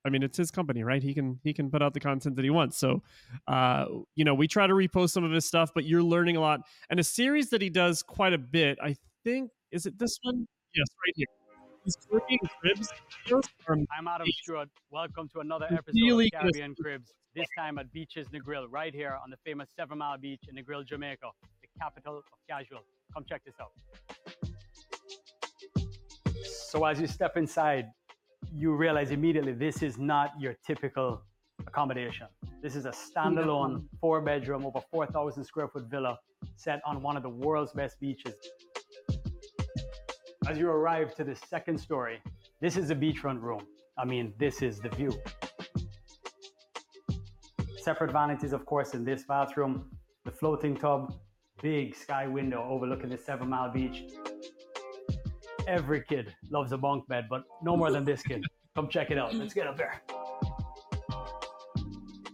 I 0.08 0.10
mean 0.10 0.24
it's 0.24 0.38
his 0.38 0.50
company, 0.50 0.84
right? 0.84 1.04
He 1.04 1.14
can 1.14 1.40
he 1.44 1.54
can 1.54 1.70
put 1.70 1.82
out 1.84 1.94
the 1.94 2.00
content 2.00 2.36
that 2.38 2.44
he 2.44 2.50
wants. 2.50 2.78
So 2.78 3.04
uh 3.48 3.86
you 4.16 4.24
know, 4.26 4.34
we 4.34 4.48
try 4.48 4.66
to 4.66 4.74
repost 4.74 5.10
some 5.10 5.24
of 5.24 5.32
his 5.32 5.46
stuff, 5.46 5.72
but 5.76 5.86
you're 5.86 6.04
learning 6.04 6.38
a 6.38 6.40
lot. 6.40 6.62
And 6.90 7.00
a 7.00 7.04
series 7.04 7.50
that 7.50 7.62
he 7.62 7.70
does 7.70 8.02
quite 8.02 8.34
a 8.34 8.38
bit, 8.38 8.78
I 8.82 8.96
think 9.24 9.52
is 9.72 9.86
it 9.86 10.00
this 10.00 10.18
one? 10.24 10.48
Yes, 10.74 10.88
right 11.06 11.14
here. 11.16 11.28
His 11.84 11.98
Caribbean 12.10 12.40
Cribs 12.60 12.90
I'm 13.98 14.08
Adam 14.08 14.28
Stewart. 14.42 14.70
Welcome 14.92 15.30
to 15.34 15.42
another 15.42 15.66
episode 15.66 15.94
really 15.96 16.26
of 16.26 16.32
good. 16.32 16.54
Caribbean 16.54 16.76
Cribs. 16.76 17.14
This 17.36 17.48
time 17.58 17.78
at 17.78 17.92
Beaches 17.92 18.28
Negril, 18.30 18.66
right 18.70 18.96
here 18.96 19.18
on 19.24 19.30
the 19.30 19.38
famous 19.46 19.68
Seven 19.78 20.00
Mile 20.00 20.18
Beach 20.18 20.42
in 20.50 20.56
Negril, 20.56 20.84
Jamaica, 20.86 21.28
the 21.62 21.68
capital 21.80 22.18
of 22.18 22.24
casual. 22.50 22.80
Come 23.14 23.26
check 23.30 23.44
this 23.46 23.54
out. 23.62 23.72
So 26.44 26.84
as 26.84 27.00
you 27.00 27.08
step 27.08 27.38
inside, 27.38 27.92
you 28.54 28.76
realize 28.76 29.12
immediately 29.12 29.54
this 29.54 29.82
is 29.82 29.98
not 29.98 30.32
your 30.40 30.56
typical 30.66 31.22
accommodation. 31.66 32.28
This 32.62 32.76
is 32.76 32.86
a 32.86 32.92
standalone 32.92 33.86
four 34.00 34.22
bedroom, 34.22 34.66
over 34.66 34.82
4,000 34.92 35.44
square 35.44 35.68
foot 35.68 35.86
villa 35.90 36.18
set 36.56 36.82
on 36.86 37.02
one 37.02 37.18
of 37.18 37.24
the 37.24 37.30
world's 37.30 37.72
best 37.74 38.00
beaches. 38.00 38.36
As 40.48 40.58
you 40.58 40.70
arrive 40.70 41.14
to 41.16 41.24
the 41.24 41.36
second 41.36 41.78
story, 41.78 42.20
this 42.62 42.78
is 42.78 42.88
the 42.88 42.96
beachfront 42.96 43.42
room. 43.42 43.62
I 43.98 44.06
mean, 44.06 44.34
this 44.38 44.62
is 44.62 44.80
the 44.80 44.90
view. 44.90 45.12
Separate 47.80 48.12
vanities, 48.12 48.54
of 48.54 48.66
course, 48.66 48.94
in 48.94 49.04
this 49.04 49.24
bathroom. 49.24 49.90
The 50.26 50.32
floating 50.32 50.76
tub, 50.76 51.14
big 51.62 51.96
sky 51.96 52.28
window 52.28 52.66
overlooking 52.70 53.10
the 53.10 53.18
Seven 53.18 53.50
Mile 53.50 53.72
Beach. 53.72 54.04
Every 55.68 56.02
kid 56.02 56.34
loves 56.50 56.72
a 56.72 56.78
bunk 56.78 57.06
bed, 57.10 57.28
but 57.30 57.44
no 57.62 57.76
more 57.76 57.92
than 57.92 58.06
this 58.06 58.22
kid. 58.22 58.42
Come 58.74 58.88
check 58.88 59.12
it 59.12 59.18
out. 59.18 59.36
Let's 59.36 59.54
get 59.54 59.68
up 59.68 59.76
there. 59.76 60.02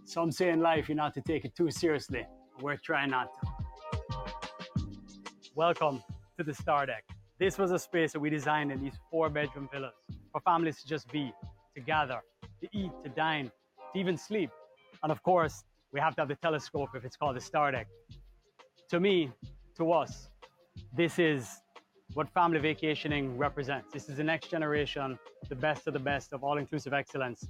Some 0.04 0.30
say 0.30 0.50
in 0.50 0.60
life 0.60 0.88
you're 0.88 0.94
not 0.94 1.14
to 1.14 1.20
take 1.20 1.44
it 1.44 1.52
too 1.56 1.68
seriously. 1.68 2.24
We're 2.60 2.76
trying 2.76 3.10
not 3.10 3.30
to. 3.34 3.48
Welcome 5.56 6.00
to 6.38 6.44
the 6.44 6.54
Star 6.54 6.86
Deck. 6.86 7.02
This 7.40 7.58
was 7.58 7.72
a 7.72 7.78
space 7.78 8.12
that 8.12 8.20
we 8.20 8.30
designed 8.30 8.70
in 8.70 8.80
these 8.80 8.94
four 9.10 9.28
bedroom 9.28 9.68
villas 9.72 9.94
for 10.30 10.40
families 10.42 10.80
to 10.82 10.86
just 10.86 11.10
be, 11.10 11.32
to 11.74 11.80
gather, 11.80 12.20
to 12.60 12.68
eat, 12.72 12.92
to 13.02 13.10
dine, 13.10 13.50
to 13.92 13.98
even 13.98 14.16
sleep. 14.16 14.50
And 15.02 15.10
of 15.10 15.20
course, 15.24 15.64
we 15.92 15.98
have 15.98 16.14
to 16.14 16.20
have 16.22 16.28
the 16.28 16.36
telescope 16.36 16.90
if 16.94 17.04
it's 17.04 17.16
called 17.16 17.34
the 17.34 17.40
Star 17.40 17.72
Deck. 17.72 17.88
To 18.90 19.00
me, 19.00 19.32
to 19.76 19.90
us, 19.90 20.28
this 20.96 21.18
is 21.18 21.48
what 22.14 22.28
family 22.30 22.60
vacationing 22.60 23.36
represents. 23.36 23.92
This 23.92 24.08
is 24.08 24.16
the 24.16 24.24
next 24.24 24.48
generation, 24.48 25.18
the 25.48 25.56
best 25.56 25.86
of 25.86 25.92
the 25.92 25.98
best 25.98 26.32
of 26.32 26.42
all-inclusive 26.42 26.92
excellence. 26.92 27.46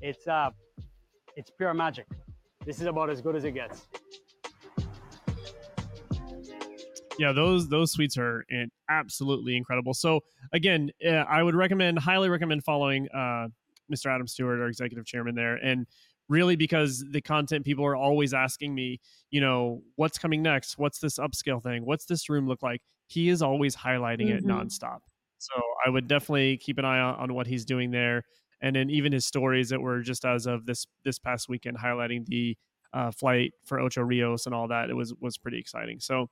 It's 0.00 0.26
uh, 0.26 0.50
it's 1.36 1.50
pure 1.50 1.72
magic. 1.74 2.06
This 2.64 2.80
is 2.80 2.86
about 2.86 3.10
as 3.10 3.20
good 3.20 3.36
as 3.36 3.44
it 3.44 3.52
gets. 3.52 3.86
yeah 7.18 7.32
those 7.32 7.68
those 7.68 7.92
suites 7.92 8.18
are 8.18 8.44
absolutely 8.90 9.56
incredible 9.56 9.94
so 9.94 10.20
again 10.52 10.90
uh, 11.06 11.24
i 11.28 11.42
would 11.42 11.54
recommend 11.54 11.98
highly 11.98 12.28
recommend 12.28 12.62
following 12.62 13.08
uh, 13.14 13.48
mr 13.90 14.14
adam 14.14 14.26
stewart 14.26 14.60
our 14.60 14.68
executive 14.68 15.06
chairman 15.06 15.34
there 15.34 15.56
and 15.56 15.86
really 16.28 16.56
because 16.56 17.04
the 17.12 17.20
content 17.20 17.64
people 17.64 17.86
are 17.86 17.96
always 17.96 18.34
asking 18.34 18.74
me 18.74 19.00
you 19.30 19.40
know 19.40 19.82
what's 19.94 20.18
coming 20.18 20.42
next 20.42 20.76
what's 20.78 20.98
this 20.98 21.18
upscale 21.18 21.62
thing 21.62 21.86
what's 21.86 22.04
this 22.04 22.28
room 22.28 22.46
look 22.46 22.62
like 22.62 22.82
he 23.06 23.28
is 23.28 23.42
always 23.42 23.74
highlighting 23.76 24.30
it 24.30 24.44
Mhm. 24.44 24.50
nonstop 24.50 25.00
so 25.38 25.54
i 25.84 25.90
would 25.90 26.08
definitely 26.08 26.56
keep 26.56 26.78
an 26.78 26.84
eye 26.84 26.98
on, 27.00 27.14
on 27.16 27.34
what 27.34 27.46
he's 27.46 27.64
doing 27.64 27.90
there 27.90 28.24
and 28.60 28.74
then 28.74 28.88
even 28.90 29.12
his 29.12 29.26
stories 29.26 29.68
that 29.68 29.80
were 29.80 30.00
just 30.00 30.24
as 30.24 30.46
of 30.46 30.66
this 30.66 30.86
this 31.04 31.18
past 31.18 31.48
weekend 31.48 31.76
highlighting 31.78 32.24
the 32.26 32.56
uh, 32.92 33.10
flight 33.10 33.52
for 33.64 33.78
ocho 33.80 34.00
rios 34.02 34.46
and 34.46 34.54
all 34.54 34.68
that 34.68 34.88
it 34.90 34.94
was 34.94 35.14
was 35.20 35.36
pretty 35.36 35.58
exciting 35.58 36.00
so 36.00 36.28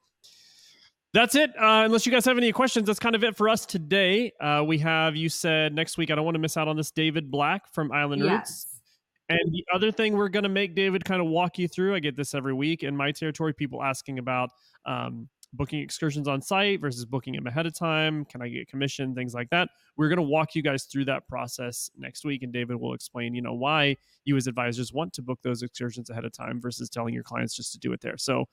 that's 1.12 1.36
it. 1.36 1.50
Uh, 1.50 1.82
unless 1.84 2.06
you 2.06 2.10
guys 2.10 2.24
have 2.24 2.38
any 2.38 2.50
questions, 2.50 2.88
that's 2.88 2.98
kind 2.98 3.14
of 3.14 3.22
it 3.22 3.36
for 3.36 3.48
us 3.48 3.64
today. 3.64 4.32
Uh, 4.40 4.64
we 4.66 4.78
have 4.78 5.14
you 5.14 5.28
said 5.28 5.72
next 5.72 5.96
week. 5.96 6.10
I 6.10 6.16
don't 6.16 6.24
want 6.24 6.34
to 6.34 6.40
miss 6.40 6.56
out 6.56 6.66
on 6.66 6.76
this. 6.76 6.90
David 6.90 7.30
Black 7.30 7.72
from 7.72 7.92
Island 7.92 8.22
Roots. 8.22 8.80
And 9.28 9.38
the 9.52 9.64
other 9.72 9.92
thing 9.92 10.16
we're 10.16 10.28
going 10.28 10.42
to 10.42 10.48
make 10.48 10.74
David 10.74 11.04
kind 11.04 11.20
of 11.20 11.28
walk 11.28 11.56
you 11.56 11.68
through. 11.68 11.94
I 11.94 12.00
get 12.00 12.16
this 12.16 12.34
every 12.34 12.52
week 12.52 12.82
in 12.82 12.96
my 12.96 13.12
territory. 13.12 13.54
People 13.54 13.80
asking 13.80 14.18
about 14.18 14.50
um, 14.86 15.28
booking 15.56 15.80
excursions 15.80 16.28
on 16.28 16.42
site 16.42 16.80
versus 16.80 17.04
booking 17.04 17.34
them 17.34 17.46
ahead 17.46 17.66
of 17.66 17.74
time. 17.74 18.24
Can 18.24 18.42
I 18.42 18.48
get 18.48 18.68
commission? 18.68 19.14
Things 19.14 19.34
like 19.34 19.50
that. 19.50 19.68
We're 19.96 20.08
going 20.08 20.16
to 20.18 20.22
walk 20.22 20.54
you 20.54 20.62
guys 20.62 20.84
through 20.84 21.06
that 21.06 21.26
process 21.28 21.90
next 21.96 22.24
week, 22.24 22.42
and 22.42 22.52
David 22.52 22.76
will 22.76 22.94
explain, 22.94 23.34
you 23.34 23.42
know, 23.42 23.54
why 23.54 23.96
you 24.24 24.36
as 24.36 24.46
advisors 24.46 24.92
want 24.92 25.12
to 25.14 25.22
book 25.22 25.40
those 25.42 25.62
excursions 25.62 26.10
ahead 26.10 26.24
of 26.24 26.32
time 26.32 26.60
versus 26.60 26.88
telling 26.88 27.14
your 27.14 27.22
clients 27.22 27.54
just 27.54 27.72
to 27.72 27.78
do 27.78 27.92
it 27.92 28.00
there. 28.00 28.16
So, 28.16 28.46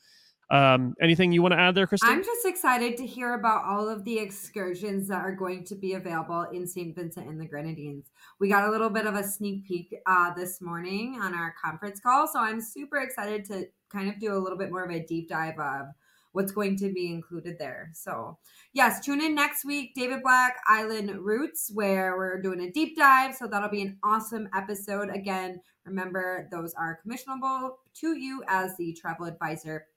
um, 0.51 0.95
anything 1.01 1.31
you 1.31 1.41
want 1.41 1.53
to 1.53 1.59
add 1.59 1.75
there, 1.75 1.87
Krysti? 1.87 1.99
I'm 2.03 2.21
just 2.21 2.45
excited 2.45 2.97
to 2.97 3.07
hear 3.07 3.35
about 3.35 3.63
all 3.63 3.87
of 3.87 4.03
the 4.03 4.19
excursions 4.19 5.07
that 5.07 5.23
are 5.23 5.33
going 5.33 5.63
to 5.65 5.75
be 5.75 5.93
available 5.93 6.45
in 6.51 6.67
St. 6.67 6.93
Vincent 6.93 7.25
and 7.29 7.39
the 7.39 7.45
Grenadines. 7.45 8.11
We 8.37 8.49
got 8.49 8.67
a 8.67 8.69
little 8.69 8.89
bit 8.89 9.05
of 9.05 9.15
a 9.15 9.23
sneak 9.23 9.65
peek 9.65 9.95
uh, 10.05 10.33
this 10.33 10.59
morning 10.59 11.17
on 11.21 11.33
our 11.33 11.55
conference 11.63 12.01
call, 12.01 12.27
so 12.27 12.39
I'm 12.39 12.59
super 12.59 12.97
excited 12.97 13.45
to 13.45 13.67
kind 13.89 14.09
of 14.09 14.19
do 14.19 14.33
a 14.33 14.39
little 14.39 14.57
bit 14.57 14.71
more 14.71 14.83
of 14.83 14.91
a 14.91 14.99
deep 15.05 15.29
dive 15.29 15.57
of 15.57 15.87
what's 16.33 16.51
going 16.51 16.77
to 16.77 16.91
be 16.91 17.07
included 17.07 17.57
there. 17.59 17.91
So, 17.93 18.37
yes, 18.73 19.03
tune 19.03 19.21
in 19.21 19.35
next 19.35 19.65
week, 19.65 19.93
David 19.95 20.23
Black 20.23 20.57
Island 20.67 21.11
Roots, 21.19 21.71
where 21.73 22.15
we're 22.17 22.41
doing 22.41 22.61
a 22.61 22.71
deep 22.71 22.97
dive. 22.97 23.35
So, 23.35 23.47
that'll 23.47 23.69
be 23.69 23.81
an 23.81 23.97
awesome 24.03 24.49
episode. 24.55 25.09
Again, 25.09 25.61
remember, 25.85 26.47
those 26.51 26.73
are 26.73 26.99
commissionable 27.05 27.71
to 27.95 28.17
you 28.17 28.43
as 28.47 28.77
the 28.77 28.93
travel 28.93 29.25
advisor 29.25 29.87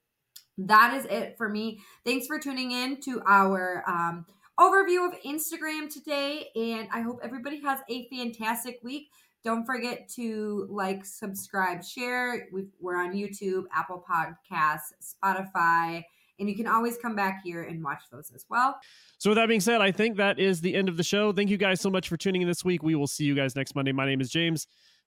that 0.59 0.95
is 0.95 1.05
it 1.07 1.37
for 1.37 1.49
me. 1.49 1.80
Thanks 2.05 2.26
for 2.26 2.39
tuning 2.39 2.70
in 2.70 3.01
to 3.03 3.20
our 3.26 3.82
um, 3.87 4.26
overview 4.59 5.07
of 5.07 5.20
Instagram 5.22 5.93
today. 5.93 6.51
And 6.55 6.89
I 6.93 7.01
hope 7.01 7.20
everybody 7.22 7.61
has 7.62 7.80
a 7.89 8.09
fantastic 8.09 8.78
week. 8.82 9.09
Don't 9.43 9.66
forget 9.66 10.09
to 10.16 10.66
like, 10.70 11.05
subscribe, 11.05 11.85
share. 11.85 12.49
we 12.53 12.66
we're 12.80 12.97
on 12.97 13.12
YouTube, 13.12 13.64
Apple 13.74 14.05
Podcasts, 14.09 14.95
Spotify, 15.03 16.05
and 16.39 16.49
you 16.49 16.57
can 16.57 16.66
always 16.66 16.97
come 16.99 17.14
back 17.14 17.41
here 17.45 17.62
and 17.62 17.82
watch 17.82 18.03
those 18.11 18.30
as 18.35 18.45
well. 18.49 18.76
So, 19.18 19.30
with 19.30 19.37
that 19.37 19.49
being 19.49 19.61
said, 19.61 19.80
I 19.80 19.93
think 19.93 20.16
that 20.16 20.39
is 20.39 20.61
the 20.61 20.74
end 20.74 20.89
of 20.89 20.97
the 20.97 21.05
show. 21.05 21.32
Thank 21.32 21.51
you 21.51 21.57
guys 21.57 21.80
so 21.80 21.91
much 21.91 22.09
for 22.09 22.16
tuning 22.16 22.43
in 22.43 22.49
this 22.49 22.64
week. 22.64 22.82
We 22.82 22.95
will 22.95 23.07
see 23.07 23.24
you 23.24 23.35
guys 23.35 23.57
next 23.57 23.74
Monday. 23.74 23.93
My 23.93 24.07
name 24.07 24.20
is 24.20 24.30
James. 24.30 24.66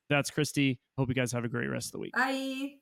That's 0.10 0.32
Krysti. 0.32 0.78
Hope 0.98 1.10
you 1.10 1.16
guys 1.16 1.32
have 1.32 1.44
a 1.44 1.50
great 1.50 1.68
rest 1.68 1.88
of 1.88 1.92
the 1.94 2.00
week. 2.00 2.14
Bye. 2.14 2.76